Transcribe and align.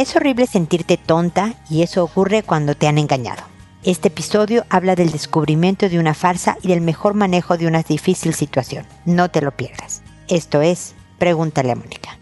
Es 0.00 0.16
horrible 0.16 0.46
sentirte 0.46 0.96
tonta 0.96 1.52
y 1.68 1.82
eso 1.82 2.02
ocurre 2.02 2.42
cuando 2.42 2.74
te 2.74 2.88
han 2.88 2.96
engañado. 2.96 3.42
Este 3.82 4.08
episodio 4.08 4.64
habla 4.70 4.94
del 4.94 5.10
descubrimiento 5.10 5.90
de 5.90 5.98
una 5.98 6.14
farsa 6.14 6.56
y 6.62 6.68
del 6.68 6.80
mejor 6.80 7.12
manejo 7.12 7.58
de 7.58 7.66
una 7.66 7.82
difícil 7.82 8.32
situación. 8.32 8.86
No 9.04 9.30
te 9.30 9.42
lo 9.42 9.50
pierdas. 9.50 10.00
Esto 10.26 10.62
es 10.62 10.94
Pregúntale 11.18 11.72
a 11.72 11.76
Mónica. 11.76 12.19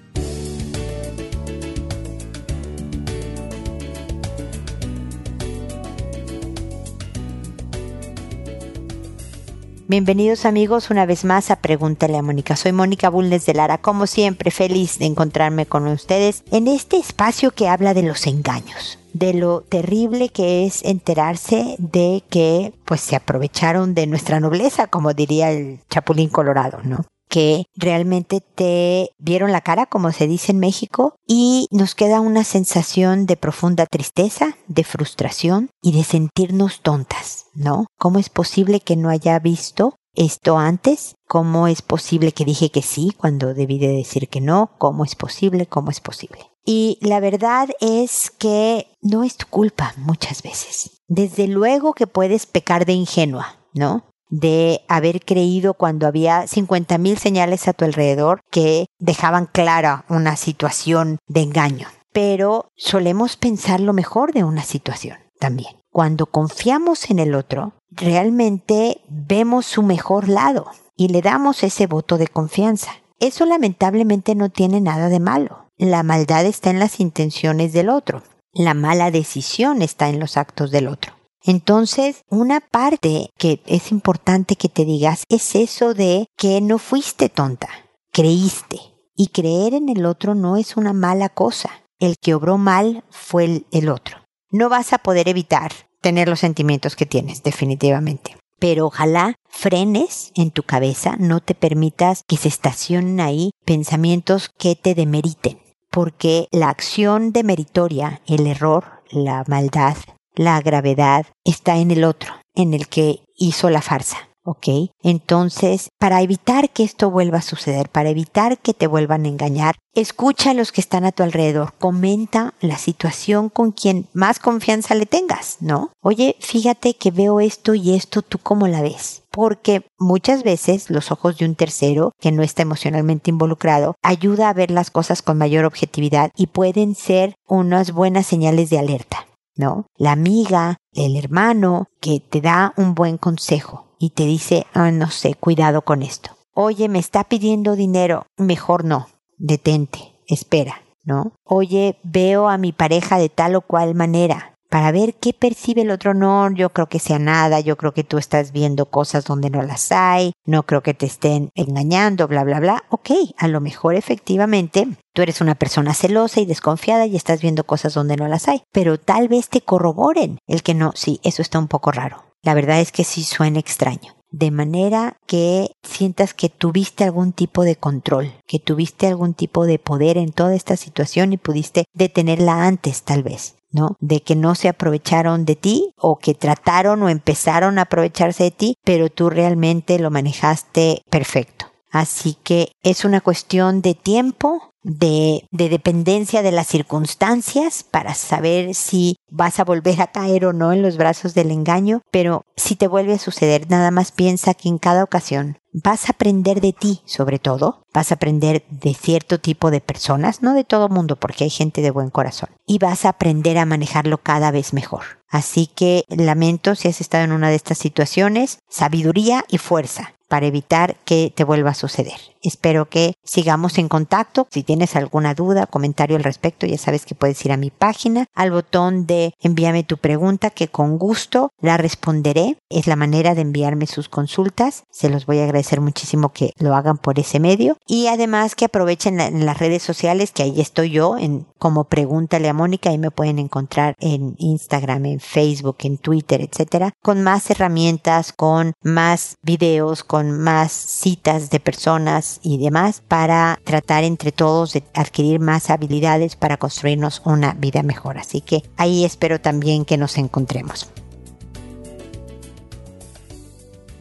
Bienvenidos 9.90 10.44
amigos 10.44 10.90
una 10.90 11.06
vez 11.06 11.24
más 11.24 11.50
a 11.50 11.56
Pregúntale 11.56 12.18
a 12.18 12.22
Mónica. 12.22 12.56
Soy 12.56 12.72
Mónica 12.72 13.08
Bulnes 13.08 13.46
de 13.46 13.54
Lara, 13.54 13.78
como 13.78 14.06
siempre 14.06 14.50
feliz 14.50 14.98
de 14.98 15.06
encontrarme 15.06 15.64
con 15.64 15.86
ustedes 15.86 16.44
en 16.50 16.68
este 16.68 16.98
espacio 16.98 17.52
que 17.52 17.68
habla 17.68 17.94
de 17.94 18.02
los 18.02 18.26
engaños, 18.26 18.98
de 19.14 19.32
lo 19.32 19.62
terrible 19.62 20.28
que 20.28 20.66
es 20.66 20.84
enterarse 20.84 21.74
de 21.78 22.22
que 22.28 22.74
pues 22.84 23.00
se 23.00 23.16
aprovecharon 23.16 23.94
de 23.94 24.06
nuestra 24.06 24.40
nobleza, 24.40 24.88
como 24.88 25.14
diría 25.14 25.52
el 25.52 25.80
Chapulín 25.88 26.28
Colorado, 26.28 26.80
¿no? 26.84 27.06
Que 27.28 27.64
realmente 27.76 28.40
te 28.40 29.10
vieron 29.18 29.52
la 29.52 29.60
cara, 29.60 29.86
como 29.86 30.12
se 30.12 30.26
dice 30.26 30.52
en 30.52 30.58
México, 30.58 31.14
y 31.26 31.66
nos 31.70 31.94
queda 31.94 32.20
una 32.20 32.44
sensación 32.44 33.26
de 33.26 33.36
profunda 33.36 33.86
tristeza, 33.86 34.56
de 34.66 34.84
frustración 34.84 35.70
y 35.82 35.92
de 35.92 36.04
sentirnos 36.04 36.80
tontas, 36.80 37.46
¿no? 37.54 37.86
¿Cómo 37.98 38.18
es 38.18 38.30
posible 38.30 38.80
que 38.80 38.96
no 38.96 39.10
haya 39.10 39.38
visto 39.38 39.96
esto 40.14 40.58
antes? 40.58 41.14
¿Cómo 41.26 41.68
es 41.68 41.82
posible 41.82 42.32
que 42.32 42.44
dije 42.44 42.70
que 42.70 42.82
sí 42.82 43.12
cuando 43.16 43.54
debí 43.54 43.78
de 43.78 43.88
decir 43.88 44.28
que 44.28 44.40
no? 44.40 44.72
¿Cómo 44.78 45.04
es 45.04 45.14
posible? 45.14 45.66
¿Cómo 45.66 45.90
es 45.90 46.00
posible? 46.00 46.50
Y 46.64 46.98
la 47.00 47.20
verdad 47.20 47.68
es 47.80 48.30
que 48.30 48.88
no 49.00 49.24
es 49.24 49.36
tu 49.36 49.46
culpa 49.46 49.94
muchas 49.96 50.42
veces. 50.42 51.02
Desde 51.06 51.46
luego 51.46 51.94
que 51.94 52.06
puedes 52.06 52.46
pecar 52.46 52.84
de 52.84 52.92
ingenua, 52.92 53.56
¿no? 53.72 54.04
De 54.30 54.82
haber 54.88 55.24
creído 55.24 55.74
cuando 55.74 56.06
había 56.06 56.44
50.000 56.44 57.16
señales 57.16 57.68
a 57.68 57.72
tu 57.72 57.84
alrededor 57.84 58.42
que 58.50 58.86
dejaban 58.98 59.46
clara 59.46 60.04
una 60.08 60.36
situación 60.36 61.18
de 61.26 61.42
engaño. 61.42 61.88
Pero 62.12 62.70
solemos 62.76 63.36
pensar 63.36 63.80
lo 63.80 63.92
mejor 63.92 64.32
de 64.32 64.44
una 64.44 64.62
situación 64.62 65.18
también. 65.38 65.76
Cuando 65.90 66.26
confiamos 66.26 67.10
en 67.10 67.18
el 67.18 67.34
otro, 67.34 67.72
realmente 67.90 69.00
vemos 69.08 69.66
su 69.66 69.82
mejor 69.82 70.28
lado 70.28 70.66
y 70.96 71.08
le 71.08 71.22
damos 71.22 71.62
ese 71.62 71.86
voto 71.86 72.18
de 72.18 72.28
confianza. 72.28 72.92
Eso 73.20 73.46
lamentablemente 73.46 74.34
no 74.34 74.48
tiene 74.48 74.80
nada 74.80 75.08
de 75.08 75.20
malo. 75.20 75.66
La 75.76 76.02
maldad 76.02 76.44
está 76.44 76.70
en 76.70 76.78
las 76.78 77.00
intenciones 77.00 77.72
del 77.72 77.88
otro. 77.88 78.22
La 78.52 78.74
mala 78.74 79.10
decisión 79.10 79.82
está 79.82 80.08
en 80.08 80.18
los 80.18 80.36
actos 80.36 80.70
del 80.70 80.88
otro. 80.88 81.17
Entonces, 81.48 82.24
una 82.28 82.60
parte 82.60 83.30
que 83.38 83.62
es 83.64 83.90
importante 83.90 84.56
que 84.56 84.68
te 84.68 84.84
digas 84.84 85.24
es 85.30 85.54
eso 85.54 85.94
de 85.94 86.26
que 86.36 86.60
no 86.60 86.76
fuiste 86.78 87.30
tonta, 87.30 87.70
creíste. 88.12 88.78
Y 89.16 89.28
creer 89.28 89.72
en 89.72 89.88
el 89.88 90.04
otro 90.04 90.34
no 90.34 90.58
es 90.58 90.76
una 90.76 90.92
mala 90.92 91.30
cosa. 91.30 91.70
El 91.98 92.18
que 92.18 92.34
obró 92.34 92.58
mal 92.58 93.02
fue 93.08 93.64
el, 93.72 93.88
otro. 93.88 94.18
No 94.50 94.68
vas 94.68 94.92
a 94.92 94.98
poder 94.98 95.26
evitar 95.26 95.72
tener 96.02 96.28
los 96.28 96.40
sentimientos 96.40 96.96
que 96.96 97.06
tienes, 97.06 97.42
definitivamente. 97.42 98.36
Pero 98.58 98.84
ojalá 98.84 99.34
frenes 99.48 100.32
en 100.34 100.50
tu 100.50 100.64
cabeza, 100.64 101.16
no 101.18 101.40
te 101.40 101.54
permitas 101.54 102.24
que 102.28 102.36
se 102.36 102.48
estacionen 102.48 103.20
ahí 103.20 103.52
pensamientos 103.64 104.50
que 104.58 104.76
te 104.76 104.94
demeriten. 104.94 105.62
Porque 105.90 106.46
la 106.50 106.68
acción 106.68 107.32
demeritoria, 107.32 108.20
el 108.26 108.46
error, 108.46 109.02
la 109.10 109.44
maldad, 109.46 109.96
la 110.34 110.60
gravedad 110.60 111.26
está 111.44 111.78
en 111.78 111.90
el 111.90 112.04
otro, 112.04 112.34
en 112.54 112.74
el 112.74 112.88
que 112.88 113.20
hizo 113.36 113.70
la 113.70 113.82
farsa. 113.82 114.28
¿ok? 114.48 114.90
Entonces, 115.02 115.90
para 115.98 116.22
evitar 116.22 116.70
que 116.70 116.82
esto 116.82 117.10
vuelva 117.10 117.38
a 117.38 117.42
suceder, 117.42 117.90
para 117.90 118.08
evitar 118.08 118.56
que 118.56 118.72
te 118.72 118.86
vuelvan 118.86 119.26
a 119.26 119.28
engañar, 119.28 119.74
escucha 119.94 120.52
a 120.52 120.54
los 120.54 120.72
que 120.72 120.80
están 120.80 121.04
a 121.04 121.12
tu 121.12 121.22
alrededor, 121.22 121.74
comenta 121.78 122.54
la 122.62 122.78
situación 122.78 123.50
con 123.50 123.72
quien 123.72 124.06
más 124.14 124.38
confianza 124.38 124.94
le 124.94 125.04
tengas, 125.04 125.58
¿no? 125.60 125.90
Oye, 126.00 126.34
fíjate 126.40 126.94
que 126.94 127.10
veo 127.10 127.40
esto 127.40 127.74
y 127.74 127.94
esto, 127.94 128.22
¿tú 128.22 128.38
cómo 128.38 128.68
la 128.68 128.80
ves? 128.80 129.22
Porque 129.30 129.84
muchas 129.98 130.42
veces 130.44 130.88
los 130.88 131.12
ojos 131.12 131.36
de 131.36 131.44
un 131.44 131.54
tercero 131.54 132.12
que 132.18 132.32
no 132.32 132.42
está 132.42 132.62
emocionalmente 132.62 133.30
involucrado 133.30 133.96
ayuda 134.02 134.48
a 134.48 134.54
ver 134.54 134.70
las 134.70 134.90
cosas 134.90 135.20
con 135.20 135.36
mayor 135.36 135.66
objetividad 135.66 136.30
y 136.34 136.46
pueden 136.46 136.94
ser 136.94 137.34
unas 137.46 137.92
buenas 137.92 138.26
señales 138.26 138.70
de 138.70 138.78
alerta. 138.78 139.27
¿No? 139.58 139.86
La 139.96 140.12
amiga, 140.12 140.78
el 140.94 141.16
hermano 141.16 141.88
que 142.00 142.20
te 142.20 142.40
da 142.40 142.72
un 142.76 142.94
buen 142.94 143.18
consejo 143.18 143.88
y 143.98 144.10
te 144.10 144.24
dice, 144.24 144.66
ah, 144.72 144.90
no 144.90 145.10
sé, 145.10 145.34
cuidado 145.34 145.82
con 145.82 146.02
esto. 146.02 146.30
Oye, 146.54 146.88
me 146.88 146.98
está 146.98 147.24
pidiendo 147.24 147.76
dinero, 147.76 148.26
mejor 148.36 148.84
no, 148.84 149.08
detente, 149.36 150.14
espera, 150.26 150.82
¿no? 151.04 151.32
Oye, 151.44 151.98
veo 152.04 152.48
a 152.48 152.56
mi 152.56 152.72
pareja 152.72 153.18
de 153.18 153.28
tal 153.28 153.56
o 153.56 153.60
cual 153.60 153.94
manera, 153.94 154.54
para 154.68 154.92
ver 154.92 155.14
qué 155.14 155.32
percibe 155.32 155.82
el 155.82 155.90
otro. 155.90 156.14
No, 156.14 156.50
yo 156.52 156.70
creo 156.70 156.88
que 156.88 156.98
sea 156.98 157.18
nada, 157.18 157.60
yo 157.60 157.76
creo 157.76 157.92
que 157.92 158.04
tú 158.04 158.18
estás 158.18 158.52
viendo 158.52 158.86
cosas 158.86 159.24
donde 159.24 159.50
no 159.50 159.62
las 159.62 159.92
hay, 159.92 160.32
no 160.44 160.64
creo 160.64 160.82
que 160.82 160.94
te 160.94 161.06
estén 161.06 161.50
engañando, 161.54 162.28
bla, 162.28 162.44
bla, 162.44 162.60
bla. 162.60 162.84
Ok, 162.90 163.10
a 163.36 163.48
lo 163.48 163.60
mejor 163.60 163.94
efectivamente 163.94 164.88
tú 165.12 165.22
eres 165.22 165.40
una 165.40 165.54
persona 165.54 165.94
celosa 165.94 166.40
y 166.40 166.46
desconfiada 166.46 167.06
y 167.06 167.16
estás 167.16 167.40
viendo 167.40 167.64
cosas 167.64 167.94
donde 167.94 168.16
no 168.16 168.28
las 168.28 168.48
hay, 168.48 168.62
pero 168.72 168.98
tal 168.98 169.28
vez 169.28 169.48
te 169.48 169.60
corroboren 169.60 170.38
el 170.46 170.62
que 170.62 170.74
no, 170.74 170.92
sí, 170.94 171.20
eso 171.22 171.42
está 171.42 171.58
un 171.58 171.68
poco 171.68 171.90
raro. 171.90 172.24
La 172.42 172.54
verdad 172.54 172.80
es 172.80 172.92
que 172.92 173.04
sí 173.04 173.24
suena 173.24 173.58
extraño 173.58 174.18
de 174.30 174.50
manera 174.50 175.16
que 175.26 175.72
sientas 175.82 176.34
que 176.34 176.48
tuviste 176.48 177.04
algún 177.04 177.32
tipo 177.32 177.64
de 177.64 177.76
control, 177.76 178.32
que 178.46 178.58
tuviste 178.58 179.06
algún 179.06 179.34
tipo 179.34 179.66
de 179.66 179.78
poder 179.78 180.18
en 180.18 180.32
toda 180.32 180.54
esta 180.54 180.76
situación 180.76 181.32
y 181.32 181.38
pudiste 181.38 181.84
detenerla 181.94 182.66
antes 182.66 183.02
tal 183.02 183.22
vez. 183.22 183.57
¿No? 183.70 183.96
De 184.00 184.22
que 184.22 184.36
no 184.36 184.54
se 184.54 184.68
aprovecharon 184.68 185.44
de 185.44 185.56
ti 185.56 185.92
o 185.96 186.18
que 186.18 186.34
trataron 186.34 187.02
o 187.02 187.08
empezaron 187.08 187.78
a 187.78 187.82
aprovecharse 187.82 188.44
de 188.44 188.50
ti, 188.50 188.74
pero 188.84 189.10
tú 189.10 189.30
realmente 189.30 189.98
lo 189.98 190.10
manejaste 190.10 191.02
perfecto. 191.10 191.66
Así 191.90 192.36
que 192.42 192.72
es 192.82 193.04
una 193.04 193.20
cuestión 193.20 193.80
de 193.80 193.94
tiempo, 193.94 194.74
de, 194.88 195.46
de, 195.50 195.68
dependencia 195.68 196.42
de 196.42 196.50
las 196.50 196.66
circunstancias 196.66 197.84
para 197.84 198.14
saber 198.14 198.74
si 198.74 199.16
vas 199.30 199.60
a 199.60 199.64
volver 199.64 200.00
a 200.00 200.08
caer 200.08 200.46
o 200.46 200.52
no 200.52 200.72
en 200.72 200.82
los 200.82 200.96
brazos 200.96 201.34
del 201.34 201.50
engaño, 201.50 202.02
pero 202.10 202.42
si 202.56 202.74
te 202.74 202.88
vuelve 202.88 203.14
a 203.14 203.18
suceder, 203.18 203.70
nada 203.70 203.90
más 203.90 204.12
piensa 204.12 204.54
que 204.54 204.68
en 204.68 204.78
cada 204.78 205.04
ocasión 205.04 205.58
vas 205.72 206.08
a 206.08 206.12
aprender 206.12 206.60
de 206.60 206.72
ti, 206.72 207.02
sobre 207.04 207.38
todo, 207.38 207.82
vas 207.92 208.10
a 208.10 208.14
aprender 208.14 208.64
de 208.70 208.94
cierto 208.94 209.38
tipo 209.38 209.70
de 209.70 209.80
personas, 209.80 210.42
no 210.42 210.54
de 210.54 210.64
todo 210.64 210.88
mundo, 210.88 211.16
porque 211.16 211.44
hay 211.44 211.50
gente 211.50 211.82
de 211.82 211.90
buen 211.90 212.10
corazón, 212.10 212.48
y 212.66 212.78
vas 212.78 213.04
a 213.04 213.10
aprender 213.10 213.58
a 213.58 213.66
manejarlo 213.66 214.18
cada 214.18 214.50
vez 214.50 214.72
mejor. 214.72 215.02
Así 215.28 215.66
que 215.66 216.04
lamento 216.08 216.74
si 216.74 216.88
has 216.88 217.00
estado 217.00 217.24
en 217.24 217.32
una 217.32 217.50
de 217.50 217.56
estas 217.56 217.78
situaciones, 217.78 218.58
sabiduría 218.68 219.44
y 219.48 219.58
fuerza 219.58 220.14
para 220.28 220.46
evitar 220.46 220.96
que 221.04 221.32
te 221.34 221.44
vuelva 221.44 221.70
a 221.70 221.74
suceder. 221.74 222.18
Espero 222.42 222.88
que 222.88 223.14
sigamos 223.24 223.78
en 223.78 223.88
contacto. 223.88 224.46
Si 224.50 224.62
tienes 224.62 224.96
alguna 224.96 225.34
duda, 225.34 225.66
comentario 225.66 226.16
al 226.16 226.24
respecto, 226.24 226.66
ya 226.66 226.78
sabes 226.78 227.04
que 227.04 227.14
puedes 227.14 227.44
ir 227.44 227.52
a 227.52 227.56
mi 227.56 227.70
página, 227.70 228.26
al 228.34 228.50
botón 228.50 229.06
de 229.06 229.34
envíame 229.40 229.84
tu 229.84 229.98
pregunta, 229.98 230.50
que 230.50 230.68
con 230.68 230.98
gusto 230.98 231.50
la 231.60 231.76
responderé. 231.76 232.58
Es 232.68 232.86
la 232.86 232.96
manera 232.96 233.34
de 233.34 233.42
enviarme 233.42 233.86
sus 233.86 234.08
consultas. 234.08 234.84
Se 234.90 235.08
los 235.08 235.26
voy 235.26 235.38
a 235.38 235.44
agradecer 235.44 235.80
muchísimo 235.80 236.32
que 236.32 236.52
lo 236.58 236.74
hagan 236.74 236.98
por 236.98 237.18
ese 237.18 237.40
medio. 237.40 237.76
Y 237.86 238.06
además 238.06 238.54
que 238.54 238.66
aprovechen 238.66 239.20
en 239.20 239.46
las 239.46 239.58
redes 239.58 239.82
sociales, 239.82 240.32
que 240.32 240.42
ahí 240.42 240.60
estoy 240.60 240.90
yo, 240.90 241.16
en 241.16 241.46
como 241.58 241.84
pregúntale 241.84 242.48
a 242.48 242.54
Mónica, 242.54 242.90
ahí 242.90 242.98
me 242.98 243.10
pueden 243.10 243.38
encontrar 243.38 243.94
en 243.98 244.34
Instagram, 244.38 245.06
en 245.06 245.20
Facebook, 245.20 245.78
en 245.80 245.98
Twitter, 245.98 246.40
etcétera, 246.40 246.92
con 247.02 247.22
más 247.22 247.50
herramientas, 247.50 248.32
con 248.32 248.74
más 248.82 249.36
videos, 249.42 250.04
con 250.04 250.38
más 250.38 250.72
citas 250.72 251.50
de 251.50 251.60
personas 251.60 252.27
y 252.42 252.58
demás 252.58 253.02
para 253.06 253.60
tratar 253.64 254.04
entre 254.04 254.32
todos 254.32 254.72
de 254.72 254.82
adquirir 254.94 255.40
más 255.40 255.70
habilidades 255.70 256.36
para 256.36 256.56
construirnos 256.56 257.22
una 257.24 257.54
vida 257.54 257.82
mejor. 257.82 258.18
Así 258.18 258.40
que 258.40 258.62
ahí 258.76 259.04
espero 259.04 259.40
también 259.40 259.84
que 259.84 259.96
nos 259.96 260.18
encontremos. 260.18 260.88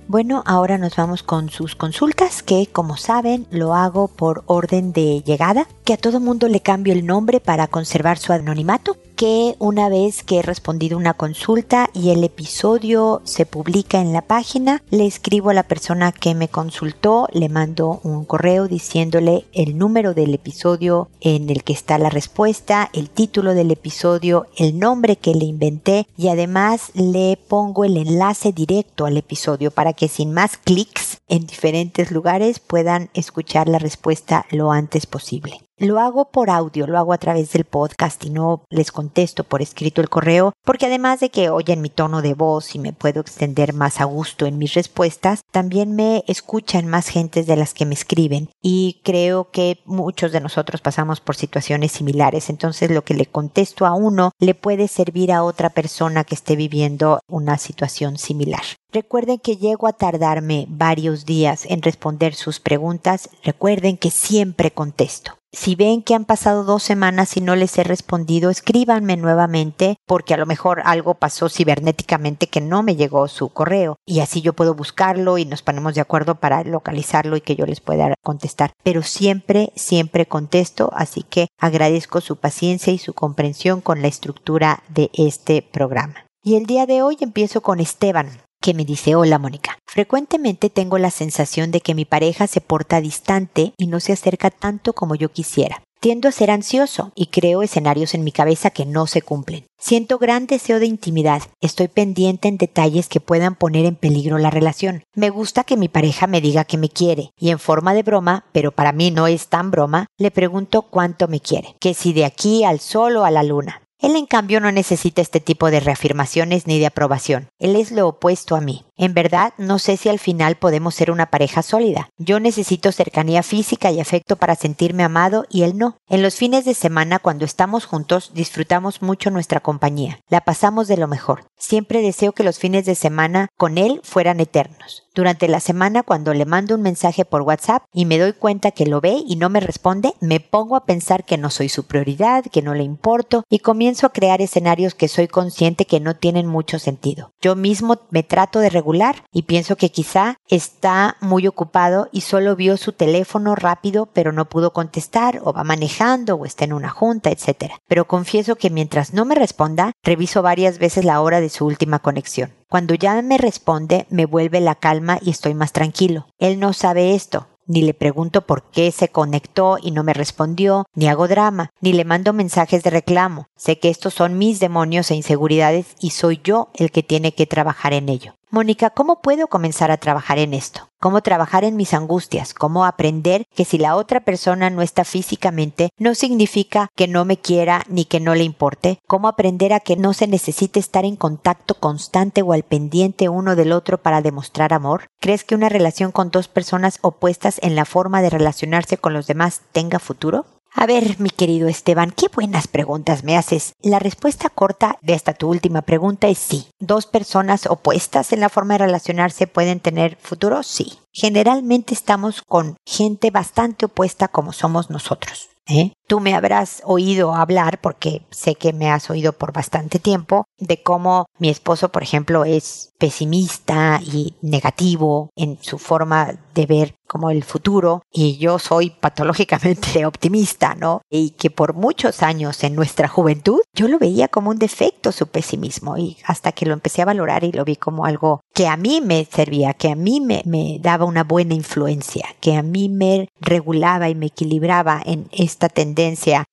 Bueno, 0.09 0.41
ahora 0.45 0.77
nos 0.77 0.95
vamos 0.95 1.21
con 1.21 1.50
sus 1.50 1.75
consultas, 1.75 2.41
que 2.41 2.68
como 2.71 2.95
saben 2.95 3.45
lo 3.50 3.74
hago 3.74 4.07
por 4.07 4.44
orden 4.45 4.94
de 4.94 5.21
llegada, 5.21 5.68
que 5.83 5.94
a 5.94 5.97
todo 5.97 6.21
mundo 6.21 6.47
le 6.47 6.62
cambio 6.62 6.94
el 6.94 7.06
nombre 7.06 7.41
para 7.41 7.68
conservar 7.68 8.18
su 8.18 8.31
anonimato 8.31 8.95
que 9.17 9.55
una 9.57 9.89
vez 9.89 10.23
que 10.23 10.37
he 10.37 10.41
respondido 10.43 10.95
una 10.95 11.15
consulta 11.15 11.89
y 11.91 12.11
el 12.11 12.23
episodio 12.23 13.21
se 13.25 13.47
publica 13.47 13.99
en 13.99 14.13
la 14.13 14.21
página, 14.21 14.83
le 14.91 15.07
escribo 15.07 15.49
a 15.49 15.55
la 15.55 15.63
persona 15.63 16.11
que 16.11 16.35
me 16.35 16.47
consultó, 16.47 17.27
le 17.33 17.49
mando 17.49 17.99
un 18.03 18.25
correo 18.25 18.67
diciéndole 18.67 19.45
el 19.53 19.77
número 19.77 20.13
del 20.13 20.35
episodio 20.35 21.09
en 21.19 21.49
el 21.49 21.63
que 21.63 21.73
está 21.73 21.97
la 21.97 22.11
respuesta, 22.11 22.91
el 22.93 23.09
título 23.09 23.55
del 23.55 23.71
episodio, 23.71 24.45
el 24.55 24.77
nombre 24.77 25.15
que 25.15 25.33
le 25.33 25.45
inventé 25.45 26.07
y 26.15 26.27
además 26.27 26.91
le 26.93 27.39
pongo 27.47 27.85
el 27.85 27.97
enlace 27.97 28.51
directo 28.51 29.07
al 29.07 29.17
episodio 29.17 29.71
para 29.71 29.93
que 29.93 30.07
sin 30.07 30.31
más 30.31 30.57
clics 30.57 31.17
en 31.27 31.47
diferentes 31.47 32.11
lugares 32.11 32.59
puedan 32.59 33.09
escuchar 33.15 33.67
la 33.67 33.79
respuesta 33.79 34.45
lo 34.51 34.71
antes 34.71 35.07
posible. 35.07 35.66
Lo 35.79 36.00
hago 36.00 36.31
por 36.31 36.50
audio, 36.50 36.88
lo 36.88 36.97
hago 36.97 37.13
a 37.13 37.19
través 37.19 37.51
del 37.51 37.63
podcast 37.63 38.25
y 38.25 38.31
no 38.31 38.63
les 38.71 38.91
contesto 38.91 39.44
por 39.44 39.62
escrito 39.62 40.01
el 40.01 40.09
correo, 40.09 40.53
porque 40.65 40.88
además 40.88 41.19
de 41.19 41.29
que 41.29 41.51
oyen 41.51 41.81
mi 41.81 41.89
tono 41.89 42.24
de 42.24 42.33
voz 42.33 42.74
y 42.74 42.79
me 42.79 42.94
puedo 42.94 43.21
extender 43.21 43.74
más 43.74 44.01
a 44.01 44.06
gusto 44.06 44.47
en 44.47 44.57
mis 44.57 44.74
respuestas, 44.74 45.41
también 45.51 45.95
me 45.95 46.24
escuchan 46.25 46.88
más 46.88 47.09
gentes 47.09 47.45
de 47.45 47.57
las 47.57 47.75
que 47.75 47.85
me 47.85 47.94
escriben 47.94 48.50
y 48.59 49.01
creo 49.03 49.51
que 49.51 49.77
muchos 49.85 50.31
de 50.31 50.41
nosotros 50.41 50.81
pasamos 50.81 51.21
por 51.21 51.35
situaciones 51.35 51.91
similares, 51.91 52.50
entonces 52.50 52.89
lo 52.89 53.03
que 53.03 53.13
le 53.13 53.27
contesto 53.27 53.85
a 53.85 53.94
uno 53.94 54.31
le 54.39 54.56
puede 54.56 54.88
servir 54.88 55.31
a 55.31 55.44
otra 55.44 55.69
persona 55.69 56.23
que 56.23 56.33
esté 56.33 56.56
viviendo 56.56 57.19
una 57.27 57.59
situación 57.59 58.18
similar. 58.18 58.63
Recuerden 58.91 59.38
que 59.38 59.57
llego 59.57 59.85
a 59.85 59.94
tardarme 59.94 60.65
varios 60.69 61.27
días 61.27 61.65
en 61.65 61.83
responder 61.83 62.33
sus 62.33 62.59
preguntas. 62.59 63.30
Recuerden 63.44 63.95
que 63.97 64.09
siempre 64.09 64.71
contesto. 64.71 65.36
Si 65.59 65.74
ven 65.74 66.04
que 66.04 66.13
han 66.13 66.24
pasado 66.24 66.63
dos 66.63 66.83
semanas 66.83 67.36
y 67.36 67.42
no 67.42 67.56
les 67.56 67.75
he 67.80 67.83
respondido, 67.83 68.51
escríbanme 68.51 69.18
nuevamente 69.18 69.98
porque 70.06 70.36
a 70.36 70.38
lo 70.38 70.45
mejor 70.45 70.83
algo 70.86 71.15
pasó 71.15 71.50
cibernéticamente 71.50 72.45
que 72.45 72.62
no 72.62 72.83
me 72.83 72.95
llegó 72.95 73.27
su 73.27 73.50
correo 73.50 73.98
y 74.06 74.19
así 74.19 74.42
yo 74.42 74.54
puedo 74.54 74.75
buscarlo 74.75 75.39
y 75.39 75.45
nos 75.45 75.63
ponemos 75.63 75.95
de 75.95 76.01
acuerdo 76.01 76.36
para 76.36 76.63
localizarlo 76.63 77.36
y 77.36 77.42
que 77.42 77.56
yo 77.56 77.65
les 77.65 77.81
pueda 77.81 78.13
contestar. 78.24 78.71
Pero 78.83 79.01
siempre, 79.01 79.74
siempre 79.75 80.27
contesto, 80.27 80.92
así 80.94 81.24
que 81.24 81.48
agradezco 81.59 82.21
su 82.21 82.36
paciencia 82.36 82.94
y 82.94 83.00
su 83.00 83.13
comprensión 83.13 83.81
con 83.81 84.04
la 84.04 84.09
estructura 84.09 84.83
de 84.89 85.09
este 85.15 85.63
programa. 85.63 86.24
Y 86.44 86.56
el 86.56 86.68
día 86.68 86.86
de 86.86 87.01
hoy 87.01 87.18
empiezo 87.19 87.62
con 87.62 87.80
Esteban 87.80 88.30
que 88.67 88.73
me 88.73 88.83
dice, 88.83 89.15
hola 89.15 89.39
Mónica, 89.39 89.79
frecuentemente 89.85 90.69
tengo 90.69 90.97
la 90.97 91.09
sensación 91.09 91.71
de 91.71 91.79
que 91.79 91.95
mi 91.95 92.03
pareja 92.03 92.47
se 92.47 92.59
porta 92.59 92.99
distante 92.99 93.71
y 93.77 93.87
no 93.87 94.01
se 94.01 94.11
acerca 94.11 94.49
tanto 94.49 94.91
como 94.91 95.15
yo 95.15 95.31
quisiera. 95.31 95.83
Tiendo 96.01 96.27
a 96.27 96.33
ser 96.33 96.51
ansioso 96.51 97.13
y 97.15 97.27
creo 97.27 97.63
escenarios 97.63 98.13
en 98.13 98.25
mi 98.25 98.33
cabeza 98.33 98.71
que 98.71 98.85
no 98.85 99.07
se 99.07 99.21
cumplen. 99.21 99.63
Siento 99.79 100.17
gran 100.17 100.47
deseo 100.47 100.81
de 100.81 100.85
intimidad. 100.85 101.43
Estoy 101.61 101.87
pendiente 101.87 102.49
en 102.49 102.57
detalles 102.57 103.07
que 103.07 103.21
puedan 103.21 103.55
poner 103.55 103.85
en 103.85 103.95
peligro 103.95 104.37
la 104.37 104.49
relación. 104.49 105.05
Me 105.15 105.29
gusta 105.29 105.63
que 105.63 105.77
mi 105.77 105.87
pareja 105.87 106.27
me 106.27 106.41
diga 106.41 106.65
que 106.65 106.77
me 106.77 106.89
quiere 106.89 107.31
y 107.39 107.51
en 107.51 107.59
forma 107.59 107.93
de 107.93 108.03
broma, 108.03 108.47
pero 108.51 108.73
para 108.73 108.91
mí 108.91 109.11
no 109.11 109.27
es 109.27 109.47
tan 109.47 109.71
broma, 109.71 110.07
le 110.17 110.29
pregunto 110.29 110.81
cuánto 110.81 111.29
me 111.29 111.39
quiere, 111.39 111.77
que 111.79 111.93
si 111.93 112.11
de 112.11 112.25
aquí 112.25 112.65
al 112.65 112.81
sol 112.81 113.15
o 113.15 113.23
a 113.23 113.31
la 113.31 113.43
luna. 113.43 113.86
Él 113.99 114.15
en 114.15 114.25
cambio 114.25 114.59
no 114.59 114.71
necesita 114.71 115.21
este 115.21 115.39
tipo 115.39 115.71
de 115.71 115.79
reafirmaciones 115.79 116.67
ni 116.67 116.79
de 116.79 116.85
aprobación. 116.85 117.49
Él 117.59 117.75
es 117.75 117.91
lo 117.91 118.07
opuesto 118.07 118.55
a 118.55 118.61
mí. 118.61 118.86
En 118.97 119.13
verdad, 119.13 119.53
no 119.59 119.77
sé 119.77 119.95
si 119.95 120.09
al 120.09 120.17
final 120.17 120.55
podemos 120.55 120.95
ser 120.95 121.11
una 121.11 121.27
pareja 121.27 121.61
sólida. 121.61 122.09
Yo 122.17 122.39
necesito 122.39 122.91
cercanía 122.91 123.44
física 123.44 123.91
y 123.91 123.99
afecto 123.99 124.38
para 124.38 124.55
sentirme 124.55 125.03
amado 125.03 125.45
y 125.49 125.61
él 125.61 125.77
no. 125.77 125.97
En 126.09 126.23
los 126.23 126.35
fines 126.35 126.65
de 126.65 126.73
semana, 126.73 127.19
cuando 127.19 127.45
estamos 127.45 127.85
juntos, 127.85 128.31
disfrutamos 128.33 129.03
mucho 129.03 129.29
nuestra 129.29 129.59
compañía. 129.59 130.19
La 130.29 130.41
pasamos 130.41 130.88
de 130.88 130.97
lo 130.97 131.07
mejor. 131.07 131.45
Siempre 131.59 132.01
deseo 132.01 132.33
que 132.33 132.44
los 132.44 132.57
fines 132.57 132.85
de 132.85 132.95
semana 132.95 133.49
con 133.55 133.77
él 133.77 134.01
fueran 134.03 134.39
eternos. 134.39 135.03
Durante 135.13 135.47
la 135.47 135.59
semana, 135.59 136.03
cuando 136.03 136.33
le 136.35 136.45
mando 136.45 136.75
un 136.75 136.83
mensaje 136.83 137.25
por 137.25 137.41
WhatsApp 137.41 137.83
y 137.91 138.05
me 138.05 138.19
doy 138.19 138.33
cuenta 138.33 138.69
que 138.69 138.85
lo 138.85 139.01
ve 139.01 139.23
y 139.27 139.35
no 139.35 139.49
me 139.49 139.59
responde, 139.59 140.13
me 140.21 140.39
pongo 140.39 140.75
a 140.75 140.85
pensar 140.85 141.25
que 141.25 141.39
no 141.39 141.49
soy 141.49 141.69
su 141.69 141.88
prioridad, 141.88 142.45
que 142.45 142.61
no 142.61 142.75
le 142.75 142.83
importo 142.83 143.44
y 143.49 143.59
comienzo 143.59 144.05
a 144.05 144.11
crear 144.11 144.41
escenarios 144.41 144.94
que 144.94 145.07
soy 145.07 145.27
consciente 145.27 145.85
que 145.85 145.99
no 145.99 146.15
tienen 146.15 146.45
mucho 146.45 146.77
sentido. 146.77 147.31
Yo 147.41 147.55
mismo 147.55 147.99
me 148.11 148.21
trato 148.21 148.59
de 148.59 148.69
regular 148.69 148.86
y 149.33 149.43
pienso 149.43 149.75
que 149.75 149.91
quizá 149.91 150.37
está 150.47 151.17
muy 151.19 151.45
ocupado 151.45 152.07
y 152.11 152.21
solo 152.21 152.55
vio 152.55 152.77
su 152.77 152.93
teléfono 152.93 153.53
rápido 153.55 154.07
pero 154.13 154.31
no 154.31 154.45
pudo 154.45 154.71
contestar 154.71 155.41
o 155.43 155.51
va 155.51 155.63
manejando 155.63 156.35
o 156.35 156.45
está 156.45 156.63
en 156.63 156.73
una 156.73 156.89
junta, 156.89 157.29
etc. 157.29 157.73
Pero 157.87 158.07
confieso 158.07 158.55
que 158.55 158.69
mientras 158.69 159.13
no 159.13 159.25
me 159.25 159.35
responda, 159.35 159.91
reviso 160.03 160.41
varias 160.41 160.79
veces 160.79 161.03
la 161.03 161.21
hora 161.21 161.41
de 161.41 161.49
su 161.49 161.65
última 161.65 161.99
conexión. 161.99 162.53
Cuando 162.69 162.93
ya 162.95 163.21
me 163.21 163.37
responde, 163.37 164.05
me 164.09 164.25
vuelve 164.25 164.61
la 164.61 164.75
calma 164.75 165.19
y 165.21 165.31
estoy 165.31 165.53
más 165.53 165.73
tranquilo. 165.73 166.27
Él 166.37 166.59
no 166.59 166.73
sabe 166.73 167.13
esto, 167.13 167.47
ni 167.67 167.81
le 167.81 167.93
pregunto 167.93 168.45
por 168.45 168.63
qué 168.71 168.91
se 168.91 169.09
conectó 169.09 169.77
y 169.81 169.91
no 169.91 170.03
me 170.03 170.13
respondió, 170.13 170.85
ni 170.95 171.07
hago 171.07 171.27
drama, 171.27 171.71
ni 171.81 171.93
le 171.93 172.05
mando 172.05 172.31
mensajes 172.31 172.83
de 172.83 172.89
reclamo. 172.89 173.47
Sé 173.57 173.79
que 173.79 173.89
estos 173.89 174.13
son 174.13 174.37
mis 174.37 174.59
demonios 174.59 175.11
e 175.11 175.15
inseguridades 175.15 175.87
y 175.99 176.11
soy 176.11 176.39
yo 176.43 176.69
el 176.73 176.91
que 176.91 177.03
tiene 177.03 177.33
que 177.33 177.45
trabajar 177.45 177.93
en 177.93 178.09
ello. 178.09 178.36
Mónica, 178.49 178.91
¿cómo 178.91 179.21
puedo 179.21 179.47
comenzar 179.47 179.91
a 179.91 179.97
trabajar 179.97 180.39
en 180.39 180.53
esto? 180.53 180.89
¿Cómo 181.01 181.21
trabajar 181.21 181.65
en 181.65 181.75
mis 181.75 181.94
angustias? 181.94 182.53
¿Cómo 182.53 182.85
aprender 182.85 183.45
que 183.53 183.65
si 183.65 183.77
la 183.77 183.97
otra 183.97 184.21
persona 184.21 184.69
no 184.69 184.81
está 184.81 185.03
físicamente 185.03 185.89
no 185.97 186.15
significa 186.15 186.88
que 186.95 187.09
no 187.09 187.25
me 187.25 187.38
quiera 187.38 187.83
ni 187.89 188.05
que 188.05 188.21
no 188.21 188.35
le 188.35 188.45
importe? 188.45 188.99
¿Cómo 189.05 189.27
aprender 189.27 189.73
a 189.73 189.81
que 189.81 189.97
no 189.97 190.13
se 190.13 190.27
necesite 190.27 190.79
estar 190.79 191.03
en 191.03 191.17
contacto 191.17 191.75
constante 191.75 192.41
o 192.41 192.53
al 192.53 192.63
pendiente 192.63 193.27
uno 193.27 193.57
del 193.57 193.73
otro 193.73 193.97
para 193.97 194.21
demostrar 194.21 194.73
amor? 194.73 195.09
¿Crees 195.19 195.44
que 195.44 195.55
una 195.55 195.67
relación 195.67 196.13
con 196.13 196.31
dos 196.31 196.47
personas 196.47 196.99
opuestas 197.01 197.59
en 197.61 197.75
la 197.75 197.83
forma 197.83 198.21
de 198.21 198.29
relacionarse 198.29 198.97
con 198.97 199.13
los 199.13 199.27
demás 199.27 199.63
tenga 199.73 199.99
futuro? 199.99 200.45
A 200.73 200.85
ver, 200.85 201.19
mi 201.19 201.29
querido 201.29 201.67
Esteban, 201.67 202.11
qué 202.11 202.27
buenas 202.33 202.67
preguntas 202.67 203.23
me 203.23 203.35
haces. 203.35 203.73
La 203.81 203.99
respuesta 203.99 204.49
corta 204.49 204.97
de 205.01 205.13
esta 205.13 205.33
tu 205.33 205.49
última 205.49 205.81
pregunta 205.81 206.27
es 206.27 206.37
sí. 206.37 206.67
¿Dos 206.79 207.07
personas 207.07 207.65
opuestas 207.65 208.31
en 208.31 208.41
la 208.41 208.49
forma 208.49 208.75
de 208.75 208.85
relacionarse 208.85 209.47
pueden 209.47 209.79
tener 209.79 210.17
futuro? 210.17 210.63
Sí. 210.63 210.99
Generalmente 211.11 211.93
estamos 211.93 212.43
con 212.43 212.77
gente 212.85 213.31
bastante 213.31 213.85
opuesta 213.85 214.27
como 214.27 214.53
somos 214.53 214.89
nosotros. 214.89 215.49
¿eh? 215.67 215.93
Tú 216.07 216.21
me 216.21 216.36
habrás 216.36 216.81
oído 216.86 217.36
hablar, 217.36 217.81
porque 217.81 218.21
sé 218.31 218.56
que 218.56 218.71
me 218.71 218.89
has 218.89 219.09
oído 219.09 219.33
por 219.33 219.51
bastante 219.51 220.00
tiempo, 220.00 220.45
de 220.57 220.81
cómo 220.81 221.25
mi 221.38 221.50
esposo, 221.50 221.89
por 221.89 222.01
ejemplo, 222.01 222.45
es 222.45 222.94
pesimista 222.98 224.00
y 224.01 224.33
negativo 224.42 225.30
en 225.36 225.57
su 225.62 225.77
forma 225.77 226.33
de 226.56 226.65
ver 226.65 226.95
como 227.07 227.30
el 227.30 227.44
futuro 227.44 228.01
y 228.12 228.38
yo 228.38 228.57
soy 228.57 228.89
patológicamente 228.89 230.06
optimista, 230.07 230.75
¿no? 230.75 231.01
Y 231.09 231.31
que 231.31 231.52
por 231.52 231.73
muchos 231.73 232.23
años 232.23 232.64
en 232.64 232.76
nuestra 232.76 233.07
juventud 233.07 233.59
yo 233.73 233.87
lo 233.87 233.99
veía 233.99 234.28
como 234.28 234.49
un 234.49 234.57
defecto 234.57 235.11
su 235.11 235.28
pesimismo 235.28 235.97
y 235.97 236.18
hasta 236.26 236.52
que 236.52 236.66
lo 236.66 236.73
empecé 236.73 237.04
a 237.04 237.06
valorar 237.06 237.44
y 237.44 237.52
lo 237.52 237.64
vi 237.64 237.76
como 237.76 238.06
algo 238.06 238.42
que 238.54 238.68
a 238.68 238.78
mí 238.78 239.02
me 239.02 239.26
servía, 239.26 239.73
que 239.73 239.92
a 239.92 239.95
mí 239.95 240.19
me, 240.19 240.42
me 240.45 240.80
daba 240.81 241.06
una 241.06 241.23
buena 241.23 241.54
influencia, 241.54 242.26
que 242.42 242.56
a 242.56 242.64
mí 242.64 242.90
me 242.90 243.30
regulaba 243.40 244.09
y 244.09 244.16
me 244.16 244.26
equilibraba 244.28 245.02
en 245.06 245.28
esta 245.31 245.69
tendencia 245.69 245.96